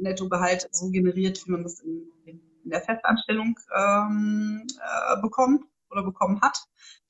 [0.00, 6.02] Nettogehalt so generiert, wie man das in, in in der Festanstellung ähm, äh, bekommt oder
[6.02, 6.58] bekommen hat.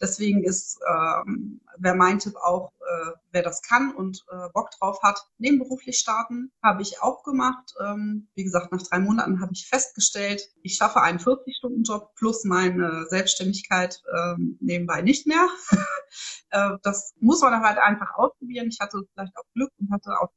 [0.01, 5.03] Deswegen ist, ähm, wer mein Tipp auch, äh, wer das kann und äh, Bock drauf
[5.03, 7.74] hat, nebenberuflich starten, habe ich auch gemacht.
[7.85, 13.07] Ähm, wie gesagt, nach drei Monaten habe ich festgestellt, ich schaffe einen 40-Stunden-Job plus meine
[13.09, 15.49] Selbstständigkeit ähm, nebenbei nicht mehr.
[16.51, 18.68] äh, das muss man halt einfach ausprobieren.
[18.68, 20.31] Ich hatte vielleicht auch Glück und hatte auch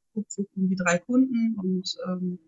[0.56, 2.40] irgendwie drei Kunden und ähm,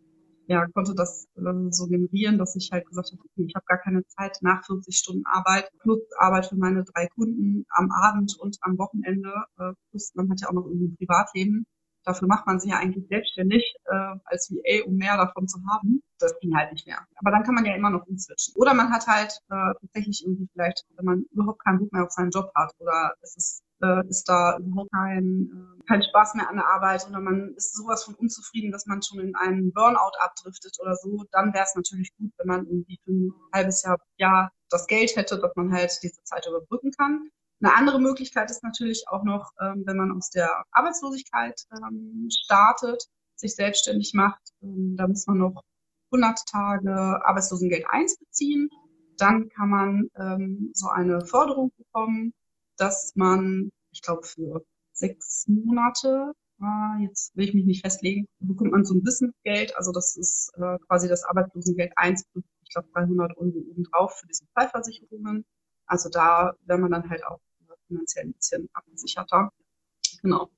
[0.48, 3.78] ja, konnte das ähm, so generieren, dass ich halt gesagt habe, okay, ich habe gar
[3.78, 8.58] keine Zeit nach 40 Stunden Arbeit, plus Arbeit für meine drei Kunden am Abend und
[8.62, 11.66] am Wochenende, äh, plus man hat ja auch noch irgendwie ein Privatleben.
[12.06, 16.02] Dafür macht man sich ja eigentlich selbstständig äh, als VA, um mehr davon zu haben.
[16.20, 17.00] Das ging halt nicht mehr.
[17.16, 18.54] Aber dann kann man ja immer noch umswitchen.
[18.58, 22.12] Oder man hat halt äh, tatsächlich irgendwie vielleicht, wenn man überhaupt keinen Bock mehr auf
[22.12, 25.49] seinen Job hat oder es ist äh, ist da überhaupt kein,
[25.80, 29.01] äh, kein Spaß mehr an der Arbeit oder man ist sowas von unzufrieden, dass man
[29.01, 32.99] schon in einen Burnout abdriftet oder so, dann wäre es natürlich gut, wenn man irgendwie
[33.03, 37.30] für ein halbes Jahr, Jahr das Geld hätte, dass man halt diese Zeit überbrücken kann.
[37.61, 43.05] Eine andere Möglichkeit ist natürlich auch noch, ähm, wenn man aus der Arbeitslosigkeit ähm, startet,
[43.36, 45.63] sich selbstständig macht, ähm, da muss man noch
[46.11, 46.91] 100 Tage
[47.26, 48.69] Arbeitslosengeld 1 beziehen.
[49.17, 52.34] Dann kann man ähm, so eine Förderung bekommen
[52.78, 58.71] dass man, ich glaube, für sechs Monate, äh, jetzt will ich mich nicht festlegen, bekommt
[58.71, 59.76] man so ein Wissensgeld.
[59.78, 64.28] Also das ist äh, quasi das Arbeitslosengeld 1 plus, ich glaube, 300 Euro obendrauf für
[64.28, 65.45] die Sozialversicherungen.
[65.86, 67.39] Also da wäre man dann halt auch
[67.88, 69.51] finanziell ein bisschen abgesicherter.
[70.21, 70.49] Genau.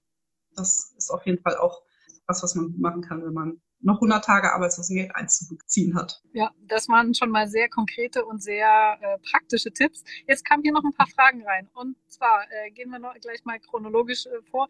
[0.56, 1.82] Das ist auf jeden Fall auch
[2.28, 6.22] was, was man machen kann, wenn man noch 100 Tage Arbeitslosengeld einzubeziehen hat.
[6.34, 10.04] Ja, das waren schon mal sehr konkrete und sehr äh, praktische Tipps.
[10.28, 11.70] Jetzt kamen hier noch ein paar Fragen rein.
[11.74, 14.68] Und zwar äh, gehen wir noch gleich mal chronologisch äh, vor.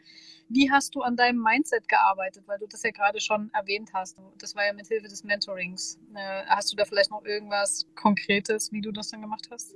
[0.50, 2.44] Wie hast du an deinem Mindset gearbeitet?
[2.48, 4.18] Weil du das ja gerade schon erwähnt hast.
[4.40, 5.98] Das war ja mit Hilfe des Mentorings.
[6.14, 9.74] Äh, hast du da vielleicht noch irgendwas Konkretes, wie du das dann gemacht hast?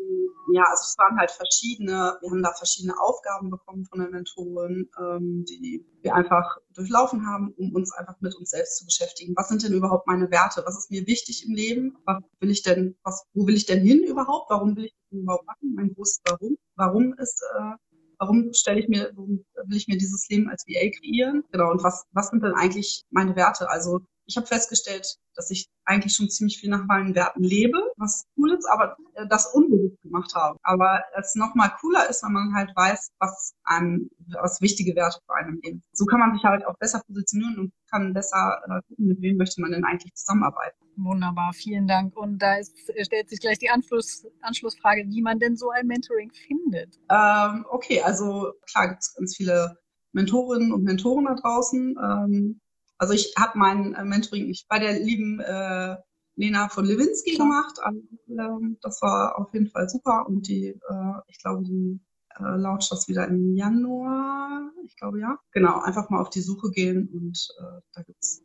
[0.52, 4.90] Ja, also es waren halt verschiedene, wir haben da verschiedene Aufgaben bekommen von der Mentorin,
[5.00, 9.18] ähm, die wir einfach durchlaufen haben, um uns einfach mit uns selbst zu beschäftigen.
[9.36, 10.63] Was sind denn überhaupt meine Werte?
[10.65, 11.97] Was ist mir wichtig im Leben?
[12.05, 14.49] Was will ich denn, was, wo will ich denn hin überhaupt?
[14.49, 15.74] Warum will ich das überhaupt machen?
[15.76, 16.57] Mein großes Warum.
[16.76, 17.76] Warum ist, äh,
[18.17, 21.43] warum stelle ich mir, warum will ich mir dieses Leben als VA kreieren?
[21.51, 21.72] Genau.
[21.72, 23.70] Und was, was sind denn eigentlich meine Werte?
[23.70, 23.99] Also
[24.30, 28.54] ich habe festgestellt, dass ich eigentlich schon ziemlich viel nach meinen Werten lebe, was cool
[28.54, 30.58] ist, aber äh, das unbewusst gemacht habe.
[30.62, 34.10] Aber es noch mal cooler ist, wenn man halt weiß, was einem,
[34.40, 35.82] was wichtige Werte für einem leben.
[35.94, 39.38] So kann man sich halt auch besser positionieren und kann besser äh, gucken, mit wem
[39.38, 40.78] möchte man denn eigentlich zusammenarbeiten.
[40.96, 42.16] Wunderbar, vielen Dank.
[42.16, 46.32] Und da ist, stellt sich gleich die Anschluss, Anschlussfrage, wie man denn so ein Mentoring
[46.32, 47.00] findet.
[47.10, 49.80] Ähm, okay, also klar gibt es ganz viele
[50.12, 51.96] Mentorinnen und Mentoren da draußen.
[51.98, 52.62] Ähm,
[53.00, 55.95] also ich habe mein äh, Mentoring ich bei der lieben äh,
[56.36, 57.80] Lena von Lewinsky gemacht.
[57.82, 62.00] Also, äh, das war auf jeden Fall super und die, äh, ich glaube, die
[62.38, 64.72] äh, launcht das wieder im Januar.
[64.86, 65.39] Ich glaube ja.
[65.52, 68.43] Genau, einfach mal auf die Suche gehen und äh, da gibt's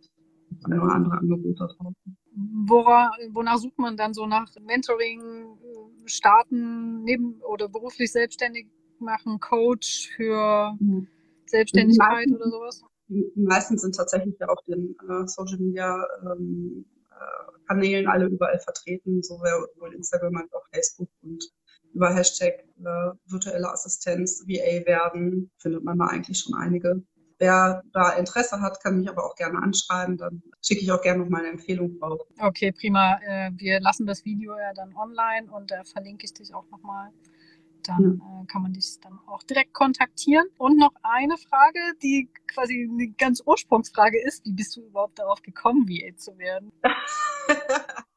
[0.64, 1.94] ein oder andere Angebote drauf.
[2.66, 5.56] Wora, wonach sucht man dann so nach Mentoring,
[6.06, 8.66] starten, neben oder beruflich selbstständig
[8.98, 11.08] machen, Coach für mhm.
[11.46, 12.84] Selbstständigkeit oder sowas?
[13.14, 18.58] Die meisten sind tatsächlich ja auf den äh, Social Media ähm, äh, Kanälen alle überall
[18.58, 21.44] vertreten, sowohl Instagram als auch Facebook und
[21.92, 27.02] über Hashtag äh, virtuelle Assistenz, VA werden, findet man da eigentlich schon einige.
[27.38, 31.22] Wer da Interesse hat, kann mich aber auch gerne anschreiben, dann schicke ich auch gerne
[31.22, 32.20] noch meine Empfehlung drauf.
[32.38, 33.18] Okay, prima.
[33.26, 37.10] Äh, wir lassen das Video ja dann online und da verlinke ich dich auch nochmal
[37.88, 40.46] dann äh, kann man dich dann auch direkt kontaktieren.
[40.58, 45.42] Und noch eine Frage, die quasi eine ganz Ursprungsfrage ist, wie bist du überhaupt darauf
[45.42, 46.72] gekommen, VA zu werden?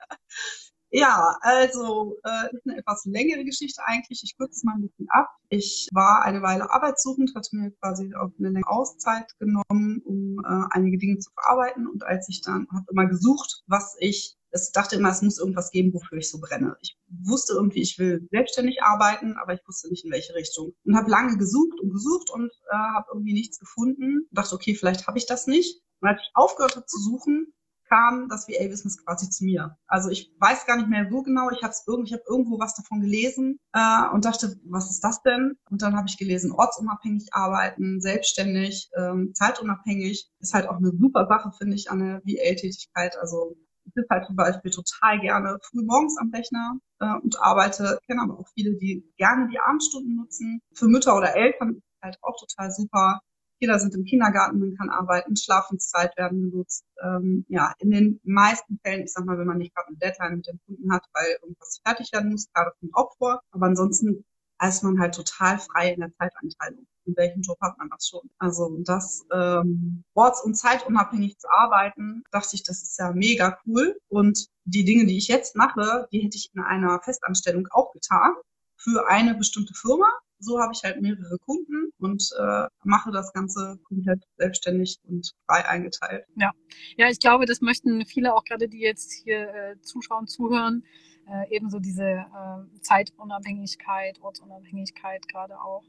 [0.90, 4.22] Ja, also äh, ist eine etwas längere Geschichte eigentlich.
[4.24, 5.30] Ich kürze es mal ein bisschen ab.
[5.50, 10.66] Ich war eine Weile arbeitssuchend, hatte mir quasi auch eine längere Auszeit genommen, um äh,
[10.72, 11.88] einige Dinge zu verarbeiten.
[11.88, 15.72] Und als ich dann habe immer gesucht, was ich es dachte immer, es muss irgendwas
[15.72, 16.76] geben, wofür ich so brenne.
[16.82, 20.74] Ich wusste irgendwie, ich will selbstständig arbeiten, aber ich wusste nicht in welche Richtung.
[20.86, 24.28] Und habe lange gesucht und gesucht und äh, habe irgendwie nichts gefunden.
[24.30, 25.82] Und dachte, okay, vielleicht habe ich das nicht.
[26.02, 27.54] Und als ich aufgehört habe zu suchen,
[27.90, 29.78] kam das VA-Business quasi zu mir.
[29.88, 31.50] Also ich weiß gar nicht mehr so genau.
[31.52, 35.58] Ich habe irgendwie, ich irgendwo was davon gelesen äh, und dachte, was ist das denn?
[35.70, 40.30] Und dann habe ich gelesen, ortsunabhängig arbeiten, selbstständig, ähm, zeitunabhängig.
[40.40, 43.18] Ist halt auch eine super Sache, finde ich, an der VA-Tätigkeit.
[43.18, 43.56] Also
[43.98, 48.00] sitze halt zum Beispiel total gerne früh morgens am Rechner äh, und arbeite.
[48.08, 50.62] Kenne aber auch viele, die gerne die Abendstunden nutzen.
[50.74, 53.20] Für Mütter oder Eltern halt auch total super.
[53.60, 56.86] Kinder sind im Kindergarten, man kann arbeiten, Schlafenszeit werden genutzt.
[57.04, 60.36] Ähm, ja, in den meisten Fällen, ich sag mal, wenn man nicht gerade eine Deadline
[60.38, 63.42] mit dem Kunden hat, weil irgendwas fertig werden muss, gerade kommt auch vor.
[63.52, 64.24] Aber ansonsten
[64.62, 66.86] ist man halt total frei in der Zeiteinteilung.
[67.06, 68.30] In welchem Job hat man das schon?
[68.38, 73.98] Also das ähm, orts- und zeitunabhängig zu arbeiten, dachte ich, das ist ja mega cool.
[74.10, 78.34] Und die Dinge, die ich jetzt mache, die hätte ich in einer Festanstellung auch getan
[78.76, 80.08] für eine bestimmte Firma
[80.40, 85.68] so habe ich halt mehrere Kunden und äh, mache das Ganze komplett selbstständig und frei
[85.68, 86.26] eingeteilt.
[86.36, 86.52] Ja,
[86.98, 90.84] ja, ich glaube, das möchten viele auch gerade, die jetzt hier äh, zuschauen, zuhören,
[91.30, 95.84] äh, ebenso diese äh, Zeitunabhängigkeit, Ortsunabhängigkeit gerade auch.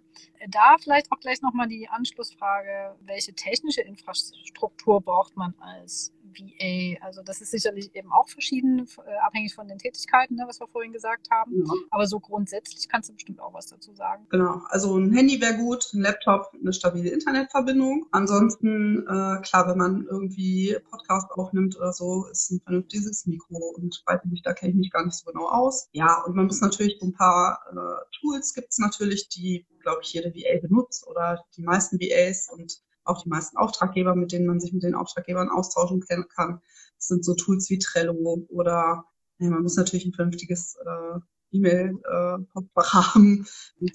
[0.49, 7.05] Da vielleicht auch gleich nochmal die Anschlussfrage, welche technische Infrastruktur braucht man als VA.
[7.05, 10.68] Also das ist sicherlich eben auch verschieden, äh, abhängig von den Tätigkeiten, ne, was wir
[10.68, 11.53] vorhin gesagt haben.
[11.64, 11.72] Ja.
[11.91, 14.26] Aber so grundsätzlich kannst du bestimmt auch was dazu sagen.
[14.31, 18.07] Genau, also ein Handy wäre gut, ein Laptop, eine stabile Internetverbindung.
[18.12, 24.03] Ansonsten, äh, klar, wenn man irgendwie Podcast aufnimmt oder so, ist ein vernünftiges Mikro und
[24.07, 25.89] weiß nicht, da kenne ich mich gar nicht so genau aus.
[25.93, 30.01] Ja, und man muss natürlich so ein paar äh, Tools gibt es natürlich, die, glaube
[30.03, 34.46] ich, jede VA benutzt oder die meisten VAs und auch die meisten Auftraggeber, mit denen
[34.46, 36.61] man sich mit den Auftraggebern austauschen kann.
[36.96, 39.04] Das sind so Tools wie Trello oder
[39.38, 41.20] ja, man muss natürlich ein vernünftiges äh,
[41.52, 43.46] E-Mail-Postfach äh, haben.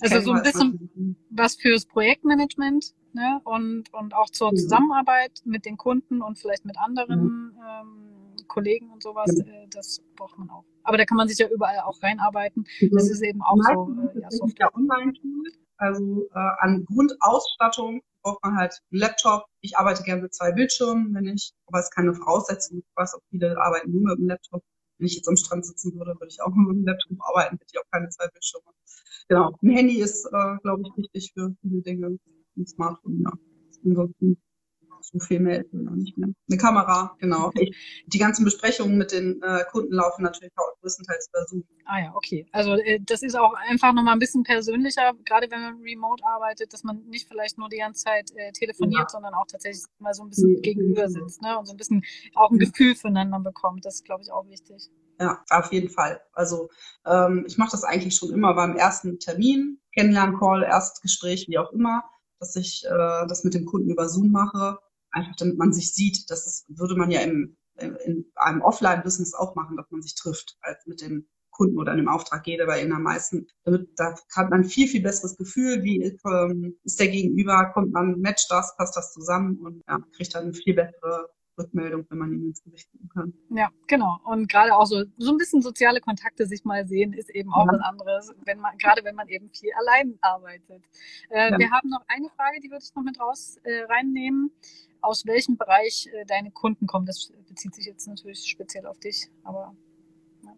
[0.02, 3.42] Also so ein bisschen was fürs Projektmanagement ne?
[3.44, 7.58] und, und auch zur Zusammenarbeit mit den Kunden und vielleicht mit anderen mhm.
[7.68, 9.46] ähm, Kollegen und sowas, ja.
[9.46, 10.66] äh, das braucht man auch.
[10.84, 12.66] Aber da kann man sich ja überall auch reinarbeiten.
[12.92, 14.76] Das ist eben auch Meistens so äh, ja, Software.
[14.76, 19.46] Online-Tool, also äh, an Grundausstattung braucht man halt einen Laptop.
[19.62, 22.84] Ich arbeite gerne mit zwei Bildschirmen, wenn ich, aber es ist keine Voraussetzung.
[22.96, 24.64] Weiß auch, viele arbeiten nur mit dem Laptop.
[24.98, 27.58] Wenn ich jetzt am Strand sitzen würde, würde ich auch nur mit dem Laptop arbeiten,
[27.58, 28.66] hätte ich auch keine zwei Bildschirme.
[29.28, 29.58] Genau.
[29.62, 32.18] Ein Handy ist, äh, glaube ich, wichtig für viele Dinge.
[32.58, 33.32] Ein Smartphone, ja.
[33.86, 34.38] Ansonsten
[35.04, 36.30] so viel mehr ist noch nicht mehr.
[36.50, 37.52] Eine Kamera, genau.
[38.08, 41.64] Die ganzen Besprechungen mit den äh, Kunden laufen natürlich auch größtenteils über Zoom.
[41.86, 42.48] Ah ja, okay.
[42.52, 46.74] Also äh, das ist auch einfach nochmal ein bisschen persönlicher, gerade wenn man remote arbeitet,
[46.74, 49.10] dass man nicht vielleicht nur die ganze Zeit äh, telefoniert, ja.
[49.10, 50.62] sondern auch tatsächlich mal so ein bisschen ja.
[50.62, 51.58] gegenüber sitzt ne?
[51.58, 52.64] und so ein bisschen auch ein.
[52.64, 53.86] Gefühl füreinander bekommt.
[53.86, 54.90] Das ist, glaube ich, auch wichtig.
[55.20, 56.22] Ja, auf jeden Fall.
[56.34, 56.70] Also
[57.06, 62.04] ähm, ich mache das eigentlich schon immer beim ersten Termin, Kennenlern-Call, Erstgespräch, wie auch immer,
[62.40, 64.80] dass ich äh, das mit dem Kunden über Zoom mache
[65.14, 66.30] einfach damit man sich sieht.
[66.30, 70.58] Das ist, würde man ja im, in einem Offline-Business auch machen, dass man sich trifft,
[70.62, 73.48] als mit dem Kunden oder einem Auftraggeber in der meisten.
[73.64, 78.50] Da hat man viel, viel besseres Gefühl, wie ähm, ist der Gegenüber, kommt man, matcht
[78.50, 82.48] das, passt das zusammen und ja, kriegt dann eine viel bessere Rückmeldung, wenn man ihm
[82.48, 83.34] ins Gesicht gucken kann.
[83.50, 84.20] Ja, genau.
[84.24, 87.66] Und gerade auch so, so ein bisschen soziale Kontakte sich mal sehen, ist eben auch
[87.66, 87.74] ja.
[87.74, 90.84] was anderes, wenn man, gerade wenn man eben viel allein arbeitet.
[91.30, 91.60] Äh, ja.
[91.60, 94.52] Wir haben noch eine Frage, die würde ich noch mit raus äh, reinnehmen
[95.04, 97.06] aus welchem Bereich äh, deine Kunden kommen.
[97.06, 99.76] Das bezieht sich jetzt natürlich speziell auf dich, aber.
[100.44, 100.56] Ja.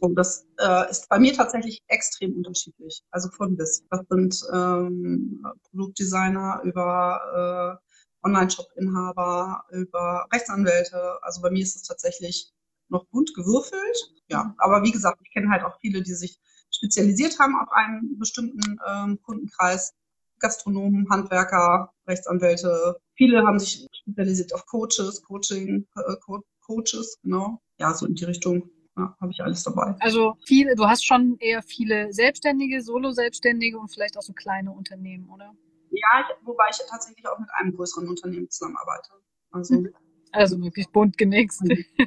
[0.00, 3.02] Und das äh, ist bei mir tatsächlich extrem unterschiedlich.
[3.10, 3.84] Also von bis.
[3.90, 7.91] Das sind ähm, Produktdesigner über äh,
[8.22, 11.18] Online-Shop-Inhaber, über Rechtsanwälte.
[11.22, 12.52] Also bei mir ist es tatsächlich
[12.88, 14.14] noch bunt gewürfelt.
[14.28, 16.38] Ja, aber wie gesagt, ich kenne halt auch viele, die sich
[16.70, 19.94] spezialisiert haben auf einen bestimmten ähm, Kundenkreis.
[20.38, 27.60] Gastronomen, Handwerker, Rechtsanwälte, Viele haben sich spezialisiert auf Coaches, Coaching, äh, Co Coaches, genau.
[27.78, 29.94] Ja, so in die Richtung ja, habe ich alles dabei.
[30.00, 35.28] Also viele, du hast schon eher viele Selbstständige, Solo-Selbstständige und vielleicht auch so kleine Unternehmen,
[35.28, 35.54] oder?
[35.92, 39.10] Ja, ich, wobei ich tatsächlich auch mit einem größeren Unternehmen zusammenarbeite.
[39.50, 39.94] Also, hm.
[40.32, 41.62] also wirklich bunt gemixt.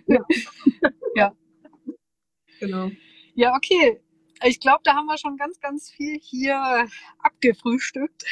[0.08, 0.26] Ja.
[1.16, 1.32] ja.
[2.60, 2.90] Genau.
[3.36, 4.02] Ja, okay.
[4.44, 6.88] Ich glaube, da haben wir schon ganz, ganz viel hier
[7.20, 8.26] abgefrühstückt,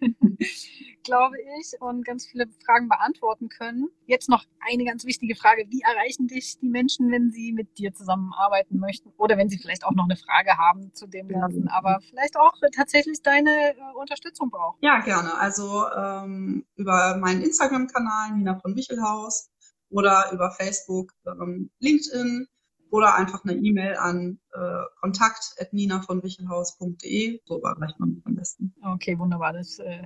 [1.08, 3.88] glaube ich, und ganz viele Fragen beantworten können.
[4.06, 5.64] Jetzt noch eine ganz wichtige Frage.
[5.70, 9.10] Wie erreichen dich die Menschen, wenn sie mit dir zusammenarbeiten möchten?
[9.16, 12.52] Oder wenn sie vielleicht auch noch eine Frage haben zu dem Ganzen, aber vielleicht auch
[12.76, 14.76] tatsächlich deine äh, Unterstützung brauchen?
[14.82, 15.34] Ja, gerne.
[15.38, 19.50] Also ähm, über meinen Instagram-Kanal Nina von Wichelhaus
[19.88, 22.46] oder über Facebook, ähm, LinkedIn
[22.90, 27.40] oder einfach eine E-Mail an äh, kontakt.nina-von-wichelhaus.de.
[27.46, 28.74] So erreicht man mich am besten.
[28.82, 29.54] Okay, wunderbar.
[29.54, 30.02] Das äh,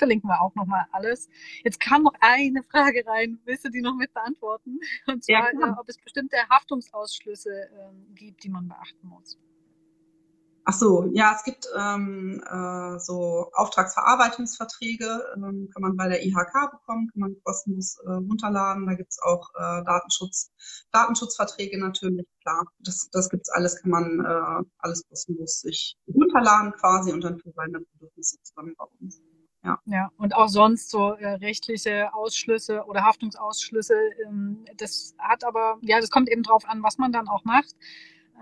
[0.00, 1.28] verlinken wir auch nochmal alles.
[1.62, 3.38] Jetzt kam noch eine Frage rein.
[3.44, 4.80] Willst du die noch mit beantworten?
[5.06, 9.38] Und zwar, ja, äh, ob es bestimmte Haftungsausschlüsse äh, gibt, die man beachten muss.
[10.64, 16.70] Ach so, ja, es gibt ähm, äh, so Auftragsverarbeitungsverträge, ähm, kann man bei der IHK
[16.70, 18.86] bekommen, kann man kostenlos äh, runterladen.
[18.86, 20.52] Da gibt's auch äh, Datenschutz,
[20.92, 22.64] Datenschutzverträge natürlich, klar.
[22.78, 27.52] Das, das gibt's alles, kann man äh, alles kostenlos sich runterladen quasi und dann für
[27.52, 29.12] seine Bedürfnisse zusammenbauen.
[29.62, 29.78] Ja.
[29.84, 33.94] ja, und auch sonst so äh, rechtliche Ausschlüsse oder Haftungsausschlüsse.
[34.26, 37.76] Ähm, das hat aber, ja, das kommt eben drauf an, was man dann auch macht.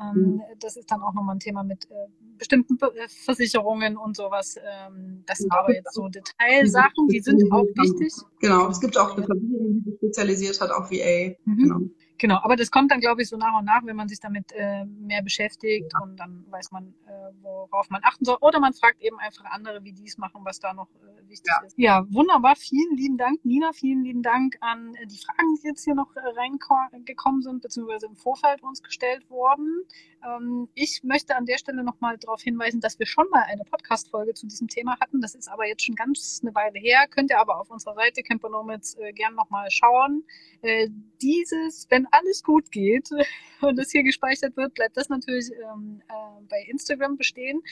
[0.00, 0.42] Ähm, mhm.
[0.60, 1.94] Das ist dann auch nochmal ein Thema mit äh,
[2.38, 4.56] bestimmten Be äh, Versicherungen und sowas.
[4.56, 8.14] Ähm, das sind aber jetzt so Detailsachen, die sind auch wichtig.
[8.40, 11.34] Genau, es gibt auch eine Versicherung, die sich spezialisiert hat auf VA.
[11.44, 11.56] Mhm.
[11.56, 11.80] Genau.
[12.18, 14.52] Genau, aber das kommt dann, glaube ich, so nach und nach, wenn man sich damit
[14.52, 16.00] äh, mehr beschäftigt ja.
[16.00, 18.36] und dann weiß man, äh, worauf man achten soll.
[18.40, 21.52] Oder man fragt eben einfach andere, wie die es machen, was da noch äh, wichtig
[21.60, 21.66] ja.
[21.66, 21.78] ist.
[21.78, 22.56] Ja, wunderbar.
[22.56, 23.72] Vielen lieben Dank, Nina.
[23.72, 28.06] Vielen lieben Dank an äh, die Fragen, die jetzt hier noch äh, reingekommen sind, beziehungsweise
[28.06, 29.84] im Vorfeld uns gestellt wurden.
[30.26, 34.34] Ähm, ich möchte an der Stelle nochmal darauf hinweisen, dass wir schon mal eine Podcast-Folge
[34.34, 35.20] zu diesem Thema hatten.
[35.20, 37.06] Das ist aber jetzt schon ganz eine Weile her.
[37.08, 40.24] Könnt ihr aber auf unserer Seite Campernomics äh, gern nochmal schauen.
[40.62, 40.88] Äh,
[41.22, 43.08] dieses, wenn alles gut geht
[43.60, 47.62] und es hier gespeichert wird, bleibt das natürlich ähm, äh, bei Instagram bestehen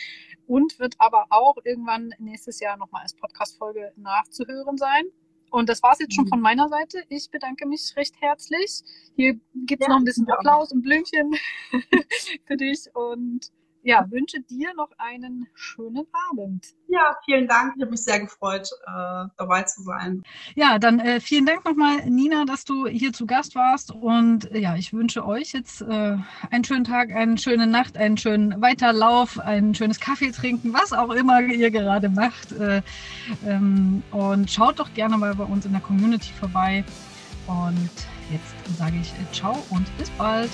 [0.46, 5.04] und wird aber auch irgendwann nächstes Jahr nochmal als Podcast-Folge nachzuhören sein.
[5.50, 6.30] Und das war es jetzt schon mhm.
[6.30, 7.04] von meiner Seite.
[7.08, 8.82] Ich bedanke mich recht herzlich.
[9.14, 11.34] Hier gibt es ja, noch ein bisschen Applaus und Blümchen
[12.46, 13.50] für dich und
[13.86, 16.74] ja, wünsche dir noch einen schönen Abend.
[16.88, 17.74] Ja, vielen Dank.
[17.76, 20.24] Ich habe mich sehr gefreut, äh, dabei zu sein.
[20.56, 23.92] Ja, dann äh, vielen Dank nochmal, Nina, dass du hier zu Gast warst.
[23.92, 26.16] Und äh, ja, ich wünsche euch jetzt äh,
[26.50, 31.10] einen schönen Tag, eine schöne Nacht, einen schönen Weiterlauf, ein schönes Kaffee trinken, was auch
[31.10, 32.50] immer ihr gerade macht.
[32.52, 32.82] Äh,
[33.46, 36.84] ähm, und schaut doch gerne mal bei uns in der Community vorbei.
[37.46, 37.90] Und
[38.32, 40.50] jetzt sage ich äh, ciao und bis bald.